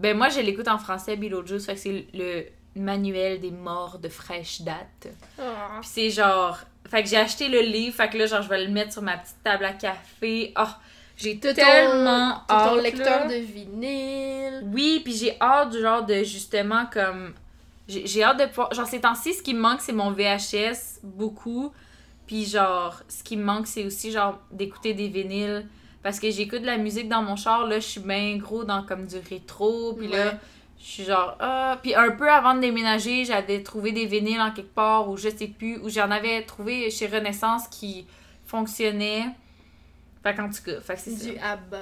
[0.00, 2.44] Ben, moi, je l'écoute en français, Beetlejuice, fait que c'est le
[2.74, 5.06] manuel des morts de fraîche date.
[5.40, 5.78] Ah.
[5.80, 6.58] Puis c'est genre.
[6.90, 9.02] Fait que j'ai acheté le livre, fait que là, genre, je vais le mettre sur
[9.02, 10.52] ma petite table à café.
[10.58, 10.64] Oh,
[11.16, 12.68] j'ai ton- tellement t'as hâte.
[12.74, 13.28] ton lecteur là.
[13.28, 14.62] de vinyle.
[14.72, 17.32] Oui, puis j'ai hâte, genre, de justement, comme.
[17.86, 18.74] J'ai j'ai hâte de pouvoir.
[18.74, 21.72] Genre, ces temps-ci, ce qui me manque, c'est mon VHS, beaucoup.
[22.26, 25.64] Puis, genre, ce qui me manque, c'est aussi, genre, d'écouter des vinyles.
[26.08, 28.82] Parce que j'écoute de la musique dans mon char, là, je suis bien gros dans
[28.82, 29.92] comme du rétro.
[29.92, 30.16] Puis Ouais.
[30.24, 30.32] là,
[30.80, 31.78] je suis genre, ah.
[31.82, 35.28] Puis un peu avant de déménager, j'avais trouvé des vinyles en quelque part, ou je
[35.28, 38.06] sais plus, ou j'en avais trouvé chez Renaissance qui
[38.46, 39.26] fonctionnaient.
[40.22, 41.30] Fait qu'en tout cas, fait que c'est ça.
[41.30, 41.76] Du ABBA.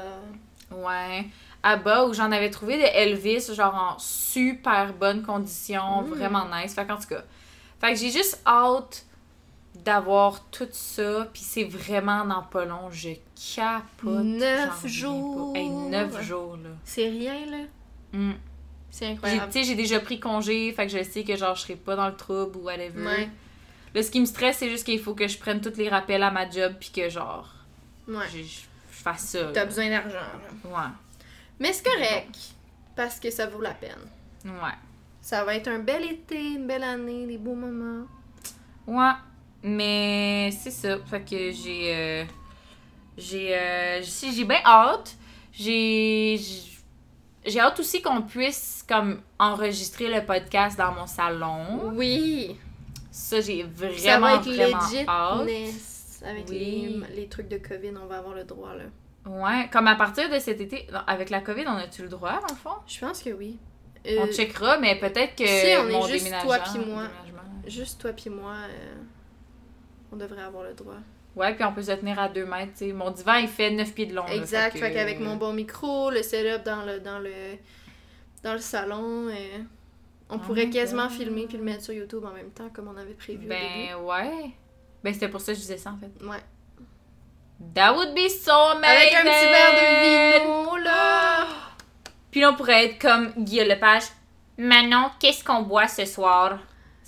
[0.72, 1.26] Ouais.
[1.84, 6.06] Bas, où j'en avais trouvé de Elvis, genre en super bonne condition, Mm.
[6.10, 6.74] vraiment nice.
[6.74, 7.22] Fait qu'en tout cas.
[7.80, 9.05] Fait que j'ai juste hâte
[9.86, 12.90] d'avoir tout ça, puis c'est vraiment dans pas long.
[12.90, 13.10] Je
[13.54, 14.24] capote.
[14.24, 15.56] Neuf jours.
[15.56, 16.70] Hey, neuf jours, là.
[16.84, 17.64] C'est rien, là.
[18.12, 18.32] Mm.
[18.90, 19.46] C'est incroyable.
[19.52, 21.94] Tu sais, j'ai déjà pris congé, fait que je sais que genre je serai pas
[21.94, 23.04] dans le trouble ou whatever.
[23.06, 23.30] Ouais.
[23.94, 26.22] Là, ce qui me stresse, c'est juste qu'il faut que je prenne tous les rappels
[26.22, 27.48] à ma job, puis que genre,
[28.08, 28.26] Ouais.
[28.32, 28.60] je, je
[28.90, 29.44] fasse ça.
[29.52, 29.66] T'as là.
[29.66, 30.68] besoin d'argent, là.
[30.70, 30.92] Ouais.
[31.60, 32.36] Mais c'est correct.
[32.96, 33.92] Parce que ça vaut la peine.
[34.44, 34.74] Ouais.
[35.20, 38.06] Ça va être un bel été, une belle année, des beaux moments.
[38.86, 39.12] Ouais,
[39.62, 40.98] mais c'est ça.
[41.06, 41.94] Fait que j'ai.
[41.94, 42.24] euh,
[43.16, 43.54] j'ai.
[43.56, 45.16] euh, si j'ai bien hâte.
[45.52, 46.38] J'ai.
[47.44, 51.92] j'ai- hâte aussi qu'on puisse comme enregistrer le podcast dans mon salon.
[51.94, 52.56] Oui.
[53.10, 54.78] Ça, j'ai ça va vraiment, être vraiment
[55.08, 55.48] hâte.
[56.26, 57.02] Avec Oui.
[57.10, 58.84] les, les trucs de COVID, on va avoir le droit, là.
[59.28, 62.48] Ouais, comme à partir de cet été, avec la COVID, on a-tu le droit, dans
[62.54, 62.76] le fond?
[62.86, 63.58] Je pense que oui.
[64.06, 66.42] on Euh, checkera, mais peut-être que si, on est juste déménagement...
[66.42, 67.02] toi puis moi.
[67.66, 68.94] Juste toi puis moi, euh,
[70.12, 70.94] on devrait avoir le droit.
[71.34, 72.92] Ouais, puis on peut se tenir à 2 mètres, tu sais.
[72.92, 74.24] Mon divan, il fait 9 pieds de long.
[74.26, 74.72] là, exact.
[74.72, 77.32] que- Fait qu'avec mon bon micro, le setup dans le dans le
[78.42, 79.58] dans le salon, euh,
[80.30, 82.96] on Oh pourrait quasiment filmer puis le mettre sur YouTube en même temps comme on
[82.96, 83.50] avait prévu au début.
[83.50, 84.50] Ben ouais.
[85.04, 86.10] Ben c'était pour ça que je disais ça en fait.
[86.24, 86.40] Ouais.
[87.74, 88.84] That would be so amazing!
[88.84, 91.46] Avec un petit verre de vino là.
[92.30, 94.02] Puis là, on pourrait être comme Guillaume Lepage.
[94.58, 96.58] Manon, qu'est-ce qu'on boit ce soir?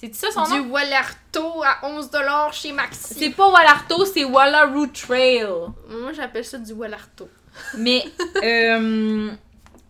[0.00, 0.70] C'est ça son Du nom?
[0.70, 3.14] Wallarto à 11$ chez Maxi.
[3.14, 5.44] C'est pas Wallarto, c'est Wallaroo Trail.
[5.88, 7.28] Moi j'appelle ça du Wallarto.
[7.76, 8.04] Mais,
[8.44, 9.32] euh,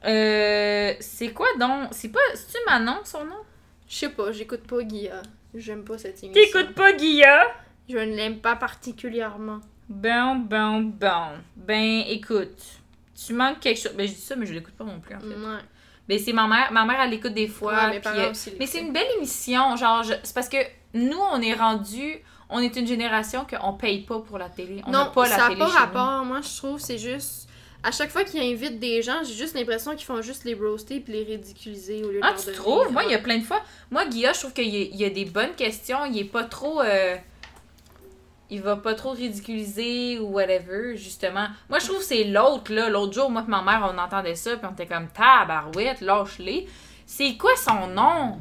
[0.07, 1.89] euh, c'est quoi donc?
[1.91, 3.43] C'est pas, c'est-tu Manon son nom?
[3.87, 5.21] Je sais pas, j'écoute pas Guilla.
[5.55, 6.43] J'aime pas cette émission.
[6.43, 7.47] T'écoutes pas Guilla?
[7.87, 9.61] Je ne l'aime pas particulièrement.
[9.91, 11.29] Bon, bon, bon.
[11.55, 12.63] Ben, écoute,
[13.15, 13.93] tu manques quelque chose.
[13.95, 15.27] Ben, je dis ça, mais je l'écoute pas non plus, en fait.
[15.27, 15.61] Ouais.
[16.09, 16.73] Ben, c'est ma mère.
[16.73, 17.75] Ma mère, elle l'écoute des fois.
[17.75, 19.77] Ouais, mes puis, parents euh, aussi mais c'est une belle émission.
[19.77, 20.57] Genre, je- c'est parce que
[20.95, 22.19] nous, on est rendu.
[22.51, 24.83] On est une génération qu'on paye pas pour la télé.
[24.87, 25.59] On n'a non, pas la ça n'a télé.
[25.61, 25.73] pas nous.
[25.73, 26.25] rapport.
[26.25, 27.47] Moi, je trouve c'est juste.
[27.83, 30.99] À chaque fois qu'ils invitent des gens, j'ai juste l'impression qu'ils font juste les roaster
[30.99, 32.91] puis les ridiculiser au lieu de Ah, tu trouves?
[32.91, 33.63] Moi, il y a plein de fois.
[33.91, 36.05] Moi, Guilla, je trouve qu'il y, y a des bonnes questions.
[36.07, 36.81] Il est pas trop.
[36.81, 37.17] euh,
[38.51, 41.49] Il va pas trop ridiculiser ou whatever, justement.
[41.69, 42.89] Moi, je trouve que c'est l'autre, là.
[42.89, 46.67] L'autre jour, moi et ma mère, on entendait ça, puis on était comme tabarouette, lâche-les.
[47.05, 48.39] C'est quoi son nom?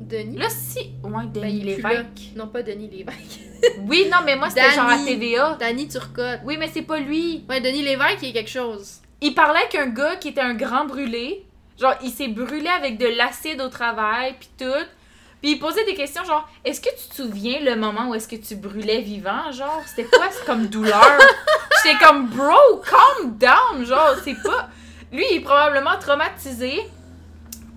[0.00, 0.36] Denis?
[0.36, 0.78] Là, si.
[1.02, 1.60] Ouais, Ben, Denis.
[1.60, 2.34] Lévesque.
[2.36, 3.40] Non, pas Denis Lévesque.
[3.86, 4.98] Oui, non, mais moi, c'était genre à.
[4.98, 5.56] TVA.
[5.58, 6.40] Danny Turcotte.
[6.44, 7.46] Oui, mais c'est pas lui.
[7.48, 8.98] Ouais, Denis Lévesque, il est quelque chose.
[9.22, 11.46] Il parlait avec un gars qui était un grand brûlé.
[11.80, 14.84] Genre, il s'est brûlé avec de l'acide au travail, puis tout.
[15.44, 18.26] Puis il posait des questions genre, est-ce que tu te souviens le moment où est-ce
[18.26, 19.52] que tu brûlais vivant?
[19.52, 20.24] Genre, c'était quoi?
[20.30, 21.18] C'est comme douleur?
[21.84, 23.84] J'étais comme, bro, calm down!
[23.84, 24.70] Genre, c'est pas.
[25.12, 26.80] Lui, il est probablement traumatisé.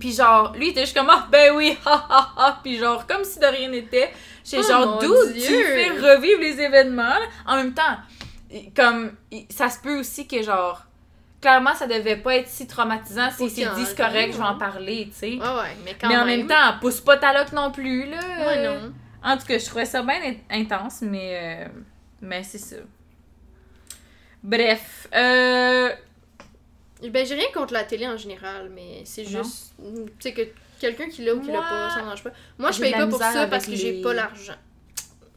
[0.00, 2.60] Puis genre, lui, il était juste comme, ah, ben oui, ha ha ha.
[2.62, 4.14] Puis genre, comme si de rien n'était.
[4.46, 7.18] J'étais Oh genre, d'où tu fais revivre les événements?
[7.46, 7.98] En même temps,
[8.74, 9.12] comme,
[9.50, 10.86] ça se peut aussi que genre,
[11.40, 15.08] clairement, ça devait pas être si traumatisant si c'est rit, correct, je vais en parler,
[15.10, 15.30] tu sais.
[15.32, 16.40] Ouais, ouais, mais quand Mais en même.
[16.40, 18.18] même temps, pousse pas ta loque non plus, là.
[18.46, 18.92] Ouais, non.
[19.22, 21.68] En tout cas, je trouvais ça bien in- intense, mais, euh,
[22.20, 22.76] mais c'est ça.
[24.42, 25.90] Bref, euh,
[27.02, 29.72] Ben, j'ai rien contre la télé en général, mais c'est juste.
[29.78, 30.42] Tu sais, que
[30.80, 32.30] quelqu'un qui l'a ou qui l'a pas, ça marche pas.
[32.58, 34.54] Moi, je paye pas pour ça parce que j'ai pas l'argent.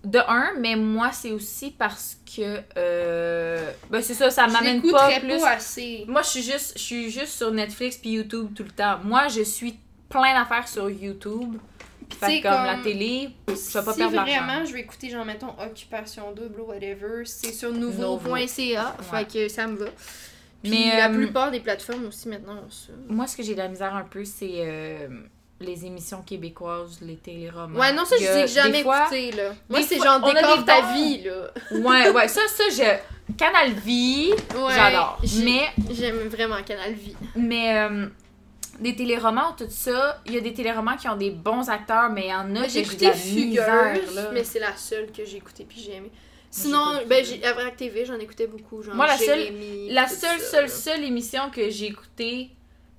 [0.03, 5.19] De un, mais moi, c'est aussi parce que, euh, ben c'est ça, ça m'amène pas
[5.19, 5.37] plus.
[5.39, 6.05] pas assez.
[6.07, 8.97] Moi, je suis juste, je suis juste sur Netflix puis YouTube tout le temps.
[9.03, 9.77] Moi, je suis
[10.09, 11.55] plein d'affaires sur YouTube.
[12.19, 14.33] Fait comme, comme- la télé, je vais pas si perdre l'argent.
[14.45, 18.17] vraiment je vais écouter, genre, mettons, Occupation Double ou whatever, c'est sur Nouveau.
[18.19, 18.35] nouveau.ca.
[19.13, 19.19] Ouais.
[19.19, 19.85] Fait que ça me va.
[20.61, 22.91] Puis Mais, la euh, plupart des plateformes aussi maintenant ont ça.
[23.07, 25.07] Moi, ce que j'ai de la misère un peu, c'est euh,
[25.61, 27.79] les émissions québécoises, les téléromans.
[27.79, 29.53] Ouais, non, ça, je que j'ai jamais fois- écouté, là.
[29.69, 31.51] Moi, c'est genre décore ta bons- vie, là.
[31.71, 33.33] Ouais, ouais, ça, ça, je...
[33.37, 35.21] Canal Vie, Ouais, j'adore.
[35.43, 37.15] Mais, J'aime vraiment Canal Vie.
[37.35, 38.07] mais euh,
[38.79, 42.23] des téléromans, tout ça, il y a des téléromans qui ont des bons acteurs, mais
[42.25, 45.79] il y en a j'ai écouté Fugueuse, mais c'est la seule que j'ai écoutée puis
[45.79, 46.11] j'ai aimé.
[46.53, 48.83] Sinon, ben, j'ai, à Vrac TV, j'en écoutais beaucoup.
[48.83, 49.53] Genre Moi, la seule-
[49.89, 50.67] La seule, ça, seule, là.
[50.67, 52.49] seule émission que j'ai écoutée,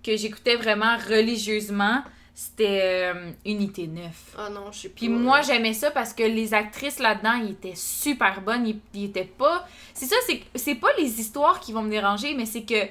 [0.03, 2.03] que j'écoutais vraiment religieusement,
[2.35, 4.05] c'était euh, Unité 9.
[4.39, 4.95] Ah non, je sais pas.
[4.97, 8.66] Puis moi, j'aimais ça parce que les actrices là-dedans, ils étaient super bonnes.
[8.66, 9.66] Ils, ils étaient pas.
[9.95, 12.87] C'est ça, c'est c'est pas les histoires qui vont me déranger, mais c'est que.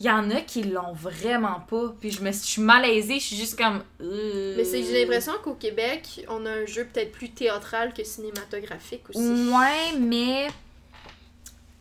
[0.00, 1.92] Il y en a qui l'ont vraiment pas.
[1.98, 3.82] Puis je me je suis malaisée, je suis juste comme.
[4.00, 8.04] euh, Mais c'est, j'ai l'impression qu'au Québec, on a un jeu peut-être plus théâtral que
[8.04, 9.18] cinématographique aussi.
[9.18, 10.46] Ouais, mais.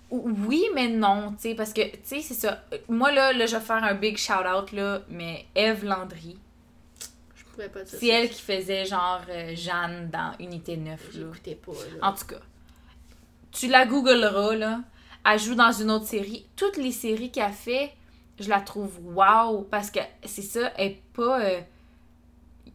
[0.10, 2.64] Oui, mais non, tu sais, parce que, tu sais, c'est ça.
[2.88, 6.38] Moi, là, là, je vais faire un big shout-out, là, mais Eve Landry,
[7.58, 11.10] Pas c'est elle qui faisait, genre, euh, Jeanne dans Unité 9, là.
[11.14, 12.08] J'écoutais pas, là.
[12.10, 12.40] En tout cas,
[13.52, 14.82] tu la googleras, là.
[15.30, 16.46] Elle joue dans une autre série.
[16.56, 17.92] Toutes les séries qu'elle fait,
[18.40, 19.64] je la trouve wow.
[19.64, 21.42] Parce que c'est ça, elle est pas.
[21.42, 21.62] euh,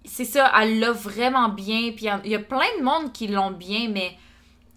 [0.04, 1.92] c'est ça, elle l'a vraiment bien.
[1.92, 4.16] Puis il y a- il y, a plein de monde qui l'ont bien, mais.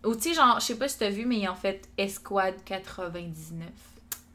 [0.05, 2.53] Ou tu sais, genre, je sais pas si t'as vu, mais ils ont fait Esquad
[2.63, 3.67] 99.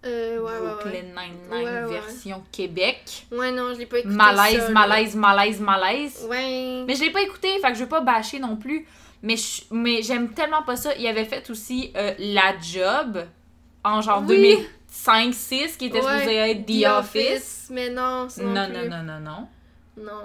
[0.07, 1.03] Euh, ouais, Brooklyn ouais.
[1.03, 1.93] Nine-Nine Ouais, ouais.
[2.01, 3.27] version Québec.
[3.31, 4.15] Ouais, non, je l'ai pas écouté.
[4.15, 6.27] Malaise, ça, malaise, malaise, malaise.
[6.29, 6.85] Ouais.
[6.87, 8.87] Mais je l'ai pas écouté, fait que je veux pas bâcher non plus.
[9.23, 10.95] Mais, je- mais j'aime tellement pas ça.
[10.99, 13.27] Il avait fait aussi euh, La Job
[13.85, 14.57] en genre Oui.
[14.89, 17.69] 2005-6 qui était supposé être The, Office.
[17.71, 18.89] Mais non, c'est Non, non, non, plus.
[18.89, 19.49] non, non, non.
[19.99, 20.23] Non.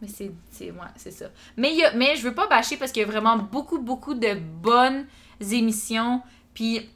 [0.00, 1.26] Mais c'est c'est- ouais, c'est ça.
[1.56, 3.78] Mais, il y a- mais je veux pas bâcher parce qu'il y a vraiment beaucoup,
[3.78, 5.06] beaucoup de bonnes
[5.40, 6.22] émissions.
[6.54, 6.88] Puis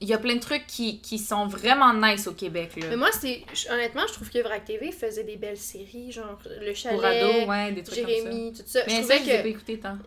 [0.00, 2.76] il y a plein de trucs qui, qui sont vraiment nice au Québec.
[2.76, 2.86] Là.
[2.90, 6.72] Mais moi, c'est honnêtement, je trouve que Vrac TV faisait des belles séries, genre Le
[6.74, 8.80] Chalet, Pour ados, ouais, des trucs comme Jérémy, tout ça.
[8.86, 9.98] je trouvais ça, je les ai que pas écoutés tant.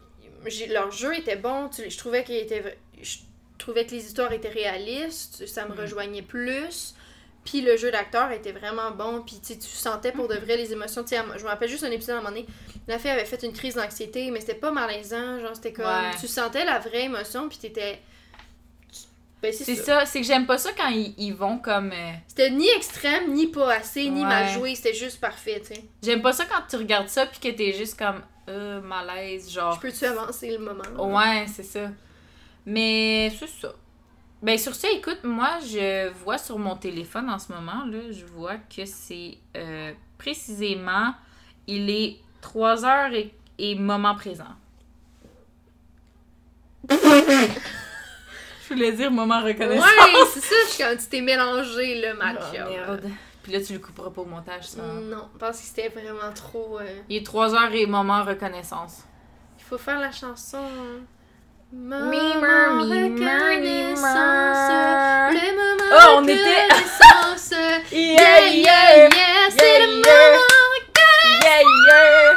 [0.69, 3.17] leur jeu était bon, tu- je trouvais qu'il était je
[3.57, 5.81] trouvais que les histoires étaient réalistes, ça me Mhm.
[5.81, 6.95] rejoignait plus.
[7.43, 11.03] Puis le jeu d'acteur était vraiment bon, puis tu sentais pour de vrai les émotions.
[11.07, 12.45] Je me rappelle juste un épisode à un moment donné,
[12.87, 16.11] la fille avait fait une crise d'anxiété, mais c'était pas malaisant, genre c'était comme Ouais.
[16.19, 17.99] tu sentais la vraie émotion, puis t'étais
[19.41, 20.05] ben, C'est ça.
[20.05, 21.91] c'est que j'aime pas ça quand ils, ils vont comme.
[21.91, 24.27] euh, C'était ni extrême, ni pas assez, ni Ouais.
[24.27, 25.83] mal joué, c'était juste parfait, tu sais.
[26.03, 29.73] J'aime pas ça quand tu regardes ça puis que t'es juste comme euh, malaise, genre.
[29.75, 30.83] Je peux-tu avancer le moment?
[30.95, 31.03] là?
[31.03, 31.89] Ouais, c'est ça.
[32.65, 33.73] Mais c'est ça.
[34.43, 38.25] Ben sur ça, écoute, moi je vois sur mon téléphone en ce moment, là, je
[38.25, 41.13] vois que c'est euh, précisément,
[41.67, 44.45] il est 3 heures et, et moment présent.
[48.71, 49.83] je voulais dire moment reconnaissant.
[49.83, 52.37] Ouais, c'est ça, je suis quand tu t'es mélangé, le match.
[52.53, 53.09] Oh, merde.
[53.43, 54.81] Puis là, tu le couperas pas au montage, ça.
[54.81, 56.77] Non, parce que c'était vraiment trop.
[56.79, 58.99] euh, Il est 3 heures et moment reconnaissance.
[59.57, 60.57] Il faut faire la chanson.
[60.59, 61.01] hein.
[61.73, 64.03] Moment Mimer, reconnaissance,
[65.31, 65.33] mimer.
[65.33, 67.53] Le moment Oh, on était- reconnaissance.
[67.91, 70.37] Yeah, yeah, yeah, yeah, c'est le moment
[71.43, 72.33] Yeah, yeah!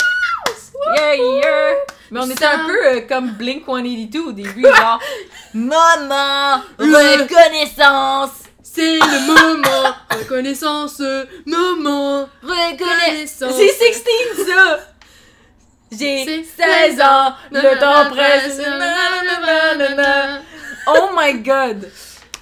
[0.96, 1.93] Yeah, yeah!
[2.14, 5.00] Mais on était un peu euh, comme Blink 182 au début, genre
[5.54, 6.62] Maman!
[6.78, 8.30] Reconnaissance!
[8.62, 11.00] C'est le moment reconnaissance,
[11.46, 13.42] moment Reconnaissance!
[13.42, 13.54] reconnaissance.
[13.56, 14.78] C'est 16 ça!
[15.90, 16.44] J'ai C'est
[16.88, 18.60] 16 ans, le temps presse.
[20.86, 21.90] Oh my god!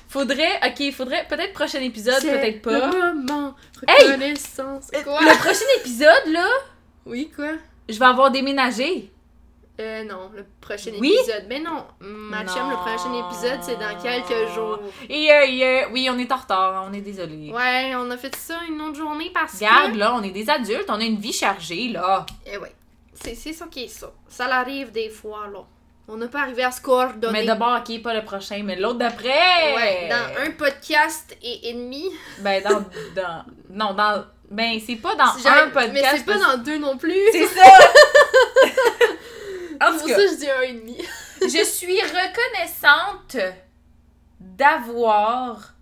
[0.09, 2.73] Faudrait, ok, faudrait peut-être prochain épisode, peut-être pas.
[2.91, 3.55] Le moment
[3.89, 4.07] Hey!
[4.09, 4.89] reconnaissance.
[5.05, 5.21] Quoi?
[5.23, 6.47] Le prochain épisode, là,
[7.07, 7.53] Oui, quoi?
[7.89, 9.12] je vais avoir déménagé.
[9.83, 11.13] Euh, non, le prochain Oui?
[11.19, 11.45] épisode.
[11.49, 14.79] Mais non, Mathiam, le prochain épisode, c'est dans quelques jours.
[15.09, 15.89] Yeah, yeah.
[15.91, 17.51] Oui, on est en retard, on est désolé.
[17.53, 19.99] Ouais, on a fait ça une autre journée parce Regarde, que...
[19.99, 22.25] là, on est des adultes, on a une vie chargée, là.
[22.47, 22.73] Eh ouais,
[23.15, 24.13] c'est ça qui est ça.
[24.29, 25.61] Ça l'arrive des fois, là.
[26.09, 27.33] On n'a pas arrivé à se coordonner.
[27.33, 29.75] Mais d'abord, ok, pas le prochain, mais l'autre d'après.
[29.75, 32.11] Ouais, dans un podcast et ennemi.
[32.41, 32.81] Ben, dans.
[33.15, 34.25] dans non, dans.
[34.51, 35.93] Ben, c'est pas dans un podcast.
[35.93, 37.15] Mais c'est pas dans deux non plus.
[37.31, 37.63] C'est ça!
[39.91, 40.97] En tout cas, ça je dis un et demi.
[41.43, 43.37] je suis reconnaissante
[44.41, 45.75] d'avoir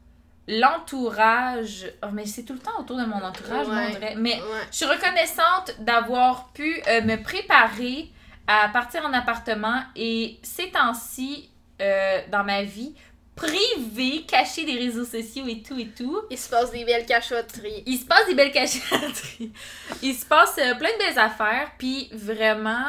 [0.49, 1.87] l'entourage.
[2.03, 3.91] Oh, mais c'est tout le temps autour de mon entourage, Ouais.
[3.91, 4.15] dirait.
[4.17, 4.67] Mais Ouais.
[4.71, 8.11] Je suis reconnaissante d'avoir pu euh, me préparer
[8.47, 12.95] à partir en appartement et ces temps-ci euh, dans ma vie,
[13.37, 16.21] privé, caché des réseaux sociaux et tout et tout.
[16.31, 17.85] Il se passe des belles cachotteries.
[17.87, 19.53] Il se passe des belles cachotteries.
[20.03, 22.89] Il se passe euh, plein de belles affaires, puis vraiment,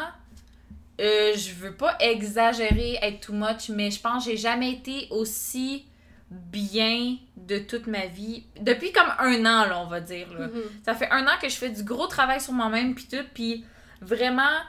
[1.02, 5.08] euh, je veux pas exagérer, être too much, mais je pense que j'ai jamais été
[5.10, 5.86] aussi
[6.30, 8.46] bien de toute ma vie.
[8.60, 10.32] Depuis comme un an, là, on va dire.
[10.34, 10.48] Là.
[10.48, 10.62] Mhm.
[10.86, 13.66] Ça fait un an que je fais du gros travail sur moi-même, puis tout, puis
[14.00, 14.60] vraiment,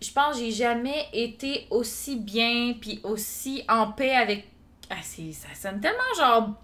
[0.00, 4.48] je pense que j'ai jamais été aussi bien, puis aussi en paix avec...
[4.90, 6.54] Ah, ça sonne tellement genre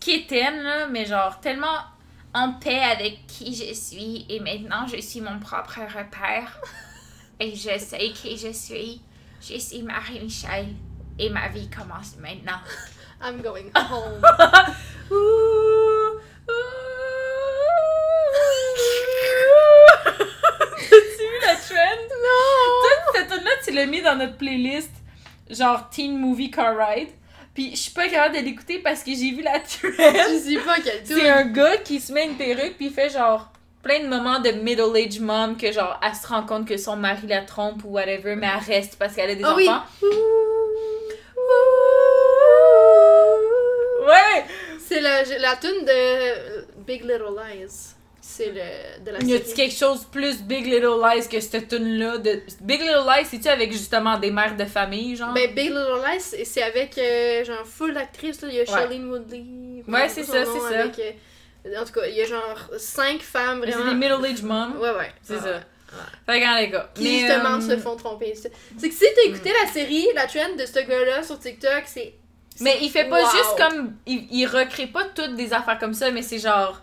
[0.00, 1.78] quétaine, là, mais genre tellement
[2.34, 6.60] en paix avec qui je suis, et maintenant je suis mon propre repère.
[7.42, 9.00] Et je sais qui je suis.
[9.40, 10.68] Je suis Marie-Michel,
[11.18, 12.60] et ma vie commence maintenant.
[13.20, 14.22] I'm going home.
[15.10, 16.52] Ouh, ouh.
[20.88, 22.02] T'as-tu vu la trend?
[22.22, 22.78] Non!
[22.84, 24.92] Toute cette tune là tu l'as mis dans notre playlist,
[25.50, 27.08] genre Teen Movie Car Ride.
[27.54, 29.90] Puis je suis pas capable de l'écouter parce que j'ai vu la trend.
[29.98, 33.10] Je sais pas quel C'est un gars qui se met une perruque puis il fait
[33.10, 33.52] genre
[33.82, 37.26] plein de moments de middle-aged mom que genre elle se rend compte que son mari
[37.26, 39.68] la trompe ou whatever mais elle reste parce qu'elle a des oui.
[39.68, 39.82] enfants.
[44.06, 44.44] Ouais!
[44.80, 47.94] C'est la, la tune de Big Little Lies.
[48.20, 49.54] C'est le de la Y a-tu série.
[49.56, 53.48] quelque chose plus Big Little Lies que cette tune là de Big Little Lies c'est-tu
[53.48, 55.32] avec justement des mères de famille genre?
[55.34, 58.40] Ben, Big Little Lies, c'est c'est avec euh, genre full d'actrices.
[58.42, 58.48] là.
[58.48, 58.66] Il y a Ouais.
[58.68, 59.44] Shailene Woodley.
[59.88, 60.80] Ouais, c'est ça, c'est ça.
[60.80, 61.10] avec, euh,
[61.66, 63.76] en tout cas, il y a genre cinq femmes vraiment.
[63.78, 64.76] c'est des middle-aged moms.
[64.80, 65.12] Ouais, ouais.
[65.22, 65.44] C'est ça.
[65.56, 65.60] ouais.
[66.26, 66.90] Fait que les gars.
[66.94, 68.34] Qui mais, justement euh, se font tromper.
[68.34, 68.50] C'est
[68.88, 72.14] que si t'as écouté la série, la trend de ce gars-là sur TikTok, c'est.
[72.60, 73.30] Mais il fait pas Wow.
[73.30, 73.94] juste comme.
[74.06, 76.80] Il, il recrée pas toutes des affaires comme ça, mais c'est genre.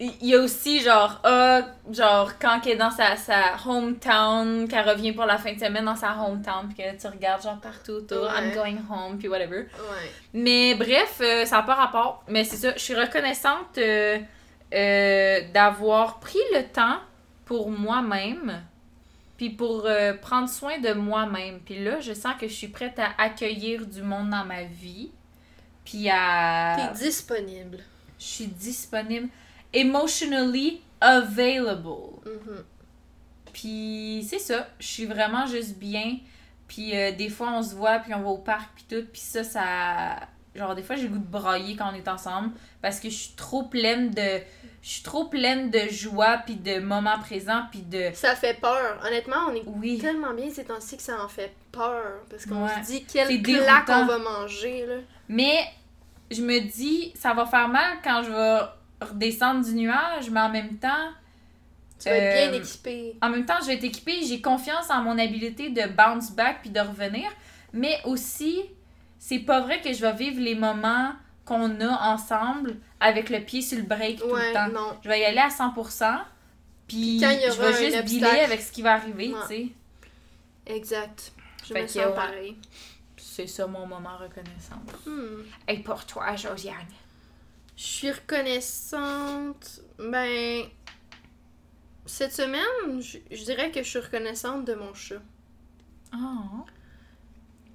[0.00, 1.20] Il y a aussi genre.
[1.24, 5.58] ah, genre, quand elle est dans sa, sa hometown, qu'elle revient pour la fin de
[5.58, 8.30] semaine dans sa hometown, puis que tu regardes genre partout autour, Ouais.
[8.38, 9.62] I'm going home, puis whatever.
[9.62, 10.12] Ouais.
[10.34, 12.22] Mais bref, euh, ça n'a pas rapport.
[12.28, 14.18] Mais c'est ça, je suis reconnaissante euh,
[14.72, 16.98] euh, d'avoir pris le temps
[17.44, 18.62] pour moi-même,
[19.36, 19.88] puis pour
[20.22, 21.58] prendre soin de moi-même.
[21.60, 25.10] Puis là, je sens que je suis prête à accueillir du monde dans ma vie,
[25.84, 26.76] puis à...
[26.76, 27.78] T'es disponible.
[28.18, 29.28] Je suis disponible,
[29.72, 32.20] emotionally available.
[32.26, 32.64] Mhm.
[33.52, 36.18] Puis c'est ça, je suis vraiment juste bien.
[36.68, 39.06] Puis euh, des fois, on se voit, puis on va au parc, puis tout.
[39.10, 40.16] Puis ça, ça...
[40.54, 42.50] Genre, des fois, j'ai le goût de brailler quand on est ensemble.
[42.82, 44.40] Parce que je suis trop pleine de...
[44.82, 48.10] Je suis trop pleine de joie, puis de moments présents, puis de...
[48.14, 49.00] Ça fait peur.
[49.06, 49.98] Honnêtement, on est Oui.
[49.98, 52.20] tellement bien ces temps-ci que ça en fait peur.
[52.30, 52.82] Parce qu'on Ouais.
[52.82, 54.96] se dit quelle claque on va manger, là.
[55.28, 55.58] Mais
[56.30, 58.60] je me dis, ça va faire mal quand je vais
[59.00, 61.08] redescendre du nuage, mais en même temps...
[62.00, 63.16] Tu vas être bien Euh, équipé.
[63.22, 66.58] En même temps, je vais être équipée, j'ai confiance en mon habileté de bounce back
[66.62, 67.28] puis de revenir.
[67.72, 68.62] Mais aussi,
[69.18, 71.12] c'est pas vrai que je vais vivre les moments
[71.44, 74.68] qu'on a ensemble avec le pied sur le break tout le temps.
[74.68, 74.96] non.
[75.02, 76.18] Je vais y aller à 100%.
[76.86, 79.40] Puis quand il y je vais juste dealer avec ce qui va arriver, Ouais.
[79.48, 79.68] tu sais.
[80.66, 81.32] Exact.
[81.66, 82.14] Je Fait me sens ouais.
[82.14, 82.56] pareil.
[83.16, 85.04] C'est ça mon moment reconnaissance.
[85.06, 85.42] Hmm.
[85.66, 86.74] Et pour toi, Josiane?
[87.78, 89.80] Je suis reconnaissante.
[89.98, 90.64] Ben.
[92.06, 95.20] Cette semaine, je, je dirais que je suis reconnaissante de mon chat.
[96.14, 96.64] Oh.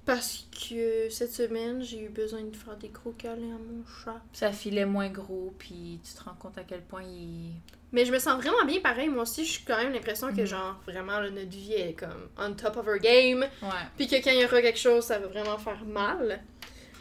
[0.04, 4.20] Parce que cette semaine, j'ai eu besoin de faire des gros câlins à mon chat.
[4.32, 7.52] Ça filait moins gros, puis tu te rends compte à quel point il...
[7.92, 9.08] Mais je me sens vraiment bien pareil.
[9.08, 10.46] Moi aussi, je suis quand même l'impression que, Mhm.
[10.46, 13.40] genre, vraiment, là, notre vie est comme on top of her game.
[13.62, 13.68] Ouais.
[13.96, 16.42] Puis que quand il y aura quelque chose, ça va vraiment faire mal.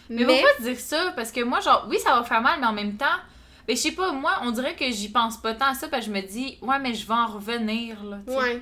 [0.09, 1.13] Mais, pourquoi dire ça?
[1.15, 3.05] Parce que moi, genre, oui, ça va faire mal, mais en même temps,
[3.67, 6.05] ben, je sais pas, moi, on dirait que j'y pense pas tant à ça, parce
[6.05, 8.19] que je me dis, ouais, mais je vais en revenir, là.
[8.27, 8.61] Ouais.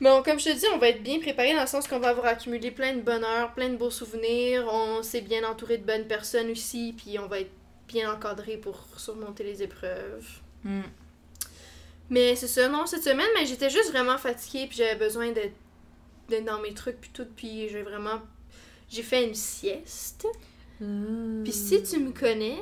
[0.00, 2.08] Bon, comme je te dis, on va être bien préparé dans le sens qu'on va
[2.08, 4.66] avoir accumulé plein de bonheur, plein de beaux souvenirs.
[4.72, 7.52] On s'est bien entouré de bonnes personnes aussi, puis on va être
[7.86, 10.26] bien encadré pour surmonter les épreuves.
[10.64, 10.80] Mm.
[12.10, 15.54] Mais c'est ça, non, cette semaine, mais j'étais juste vraiment fatiguée, puis j'avais besoin d'être
[16.28, 18.20] d'être dans mes trucs, puis tout, puis j'ai vraiment.
[18.92, 20.26] J'ai fait une sieste.
[20.78, 22.58] Puis si tu me connais.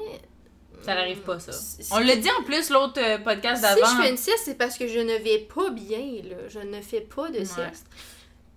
[0.83, 1.53] Ça n'arrive pas, ça.
[1.53, 3.87] si- On l'a dit en plus, l'autre euh, podcast Si d'avant.
[3.97, 6.37] je fais une sieste, c'est parce que je ne vais pas bien, là.
[6.49, 7.45] Je ne fais pas de Ouais.
[7.45, 7.87] sieste.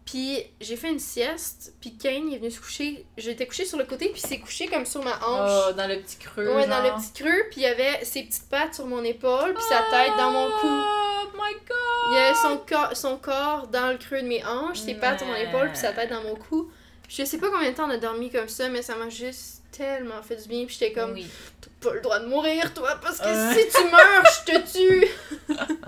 [0.05, 3.05] Puis j'ai fait une sieste, puis Kane est venu se coucher.
[3.17, 5.65] J'étais couchée sur le côté, puis il s'est couché comme sur ma hanche.
[5.69, 8.23] Oh, dans le petit creux, ouais, dans le petit creux, puis il y avait ses
[8.23, 10.67] petites pattes sur mon épaule, puis sa tête dans mon cou.
[10.67, 12.11] Oh my god!
[12.11, 15.19] Il y avait son, corps- son corps dans le creux de mes hanches, ses pattes
[15.19, 16.69] sur mon épaule, puis sa tête dans mon cou.
[17.15, 19.61] Je sais pas combien de temps on a dormi comme ça, mais ça m'a juste
[19.71, 21.27] tellement fait du bien, puis j'étais comme, Oui.
[21.61, 23.53] t'as pas le droit de mourir, toi, parce que Ouais.
[23.61, 25.07] si tu meurs, je te tue!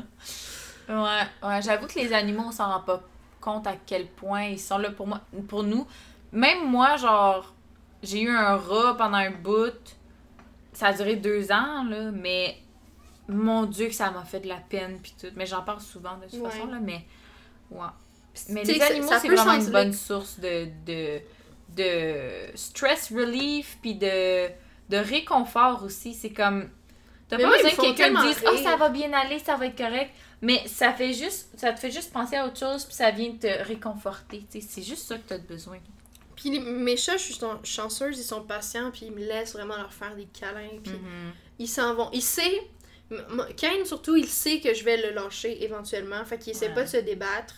[0.87, 3.01] Ouais, ouais, j'avoue que les animaux, on s'en rend pas
[3.41, 5.87] compte à quel point ils sont là pour moi, pour nous.
[6.31, 7.55] Même moi, genre,
[8.03, 9.73] j'ai eu un rat pendant un bout.
[10.73, 12.57] Ça a duré deux ans, là, mais
[13.27, 15.29] mon Dieu que ça m'a fait de la peine puis tout.
[15.35, 16.51] Mais j'en parle souvent de toute Ouais.
[16.51, 17.03] façon, là, mais...
[17.71, 17.87] Ouais.
[18.49, 21.19] Mais les animaux, c'est vraiment une bonne source de, de,
[21.75, 24.47] de stress relief puis de,
[24.89, 26.13] de réconfort aussi.
[26.13, 26.69] C'est comme...
[27.27, 29.55] T'as pas ils besoin que quelqu'un me tellement dise «Oh, ça va bien aller, ça
[29.55, 30.11] va être correct».
[30.41, 31.49] Mais ça fait juste...
[31.57, 34.43] Ça te fait juste penser à autre chose puis ça vient te réconforter.
[34.51, 34.67] tu sais.
[34.69, 35.79] C'est juste ça que t'as besoin.
[36.35, 39.53] Puis les- mes chats, je suis chan- chanceuse, ils sont patients, puis ils me laissent
[39.53, 41.31] vraiment leur faire des câlins, puis Mhm.
[41.59, 42.09] ils s'en vont.
[42.11, 42.61] Il sait,
[43.09, 46.67] m- m- Kane surtout, il sait que je vais le lâcher éventuellement, fait qu'il essaie
[46.67, 46.73] Ouais.
[46.75, 47.55] pas de se débattre.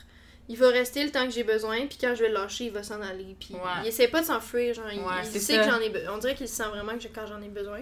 [0.49, 2.71] Il va rester le temps que j'ai besoin, puis quand je vais le lâcher, il
[2.71, 3.35] va s'en aller.
[3.39, 3.59] Puis Ouais.
[3.83, 5.63] il essaie pas de s'enfuir, genre, il, Ouais, il c'est sait ça.
[5.65, 6.13] que j'en ai besoin.
[6.15, 7.79] On dirait qu'il sent vraiment que je- quand j'en ai besoin.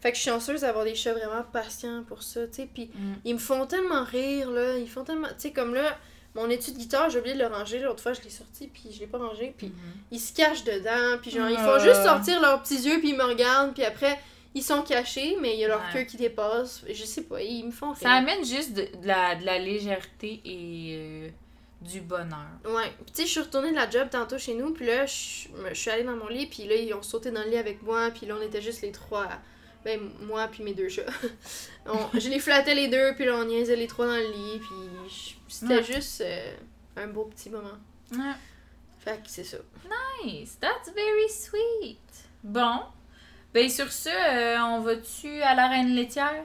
[0.00, 2.68] Fait que je suis chanceuse d'avoir des chats vraiment patients pour ça, tu sais.
[2.72, 3.12] Puis Mm.
[3.24, 4.76] ils me font tellement rire, là.
[4.78, 5.28] Ils font tellement.
[5.28, 5.96] Tu sais, comme là,
[6.34, 7.78] mon étui de guitare, j'ai oublié de le ranger.
[7.80, 9.54] L'autre fois, je l'ai sorti, puis je l'ai pas rangé.
[9.56, 9.74] Puis Mhm.
[10.12, 13.16] ils se cachent dedans, puis genre, ils font juste sortir leurs petits yeux, puis ils
[13.16, 14.18] me regardent, puis après,
[14.54, 15.92] ils sont cachés, mais il y a leur Ouais.
[15.92, 16.82] queue qui dépasse.
[16.88, 17.98] Je sais pas, ils me font rire.
[18.02, 21.28] Ça amène juste de, de la, de la légèreté et euh,
[21.82, 22.46] du bonheur.
[22.64, 22.92] Ouais.
[23.04, 25.48] Puis tu sais, je suis retournée de la job tantôt chez nous, puis là, je,
[25.74, 28.10] suis allée dans mon lit, puis là, ils ont sauté dans le lit avec moi,
[28.10, 29.28] puis là, on était juste les trois.
[29.84, 31.02] Ben, moi, puis mes deux chats.
[31.86, 34.60] On- je les flattais les deux, puis là, on niaisait les trois dans le lit,
[34.60, 35.82] puis c'était Ouais.
[35.82, 36.54] juste euh,
[36.96, 37.78] un beau petit moment.
[38.12, 38.34] Ouais.
[39.00, 39.56] Fait que c'est ça.
[40.24, 41.98] Nice, that's very sweet.
[42.44, 42.78] Bon,
[43.52, 46.44] ben sur ce, euh, on va-tu à la reine laitière?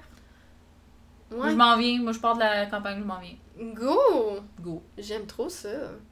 [1.29, 1.51] Moi, Ouais.
[1.51, 3.35] Je m'en viens, moi je pars de la campagne, je m'en viens.
[3.59, 4.39] Go!
[4.59, 4.83] Go.
[4.97, 5.69] J'aime trop ça.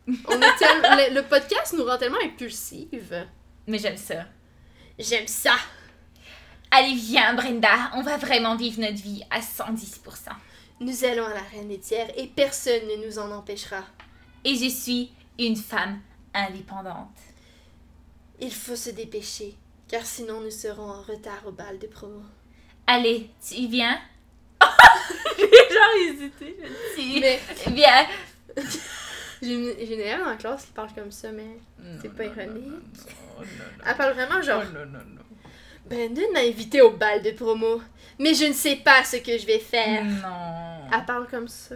[0.08, 0.82] On est tel-
[1.14, 3.28] le, le podcast nous rend tellement impulsives.
[3.68, 4.26] Mais j'aime ça.
[4.98, 5.56] J'aime ça.
[6.72, 10.30] Allez, viens Brenda, on va vraiment vivre notre vie à 110%.
[10.82, 13.84] Nous allons à la reine laitière et personne ne nous en empêchera.
[14.43, 16.02] Et je suis une femme
[16.34, 17.16] indépendante.
[18.41, 19.56] Il faut se dépêcher,
[19.88, 22.22] car sinon nous serons en retard au bal de promo.
[22.88, 23.98] Allez, tu y viens?
[25.38, 27.20] J'ai genre hésité, je dis.
[27.20, 28.08] Mais Viens.
[29.41, 31.58] j'ai une, élève en classe qui parle comme ça, mais
[32.01, 32.66] C'est pas Non, non, ironique.
[32.66, 35.22] non, non, non, elle parle vraiment genre non, non, non, non.
[35.86, 37.82] Brandon m'a invité au bal de promo,
[38.18, 40.03] mais je ne sais pas ce que je vais faire.
[40.03, 40.88] Non.
[40.91, 41.76] Elle parle comme ça.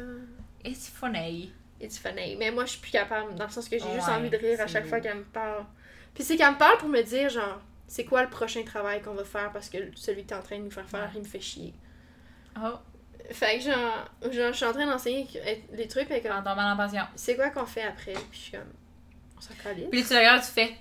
[0.66, 1.54] It's funny.
[1.80, 2.36] It's funny.
[2.38, 4.60] Mais moi, je suis plus capable, dans le sens que j'ai juste envie de rire
[4.60, 5.64] à chaque fois qu'elle me parle.
[6.14, 9.14] Puis c'est qu'elle me parle pour me dire, genre, c'est quoi le prochain travail qu'on
[9.14, 11.26] va faire parce que celui que t'es en train de nous faire faire, il me
[11.26, 11.74] fait chier.
[12.64, 12.78] Oh,
[13.32, 15.28] Fait que, genre, genre je suis en train d'enseigner
[15.74, 17.04] les trucs, puis en comme, tombant en passion.
[17.16, 18.14] c'est quoi qu'on fait après?
[18.14, 18.74] Puis je suis comme,
[19.38, 19.54] on s'en.
[19.92, 20.76] Puis tu regardes, tu fais.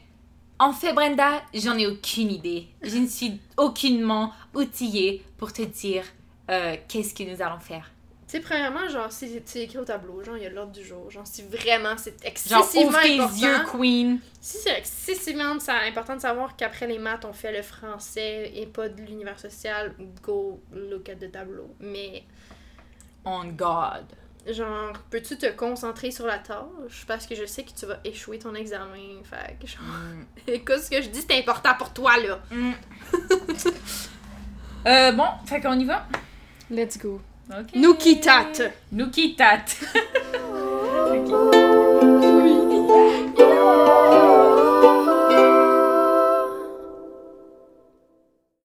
[0.60, 2.66] En fait, Brenda, j'en ai aucune idée.
[2.82, 6.04] Je ne suis aucunement outillée pour te dire
[6.50, 7.88] euh, qu'est-ce que nous allons faire.
[8.28, 10.84] Tu sais, premièrement, genre, c'est c'est écrit au tableau, genre, il y a l'ordre du
[10.84, 11.10] jour.
[11.10, 13.40] Genre, si vraiment c'est Genre, excessivement ouvre tes important.
[13.40, 14.20] yeux, Queen.
[14.38, 15.56] Si c'est excessivement
[15.86, 19.94] important de savoir qu'après les maths, on fait le français et pas de l'univers social,
[20.22, 21.74] go look at the tableau.
[21.80, 22.24] Mais,
[23.24, 24.04] On God.
[24.46, 27.06] genre, peux-tu te concentrer sur la tâche?
[27.06, 29.22] Parce que je sais que tu vas échouer ton examen.
[29.24, 29.80] Fait que, genre,
[30.46, 32.40] écoute ce que je dis, c'est important pour toi, là.
[32.50, 32.72] Mm.
[34.86, 36.06] euh, bon, fait qu'on y va.
[36.70, 37.22] Let's go.
[37.50, 37.78] Okay.
[37.78, 38.62] Nous quittate.
[38.92, 39.80] Nous.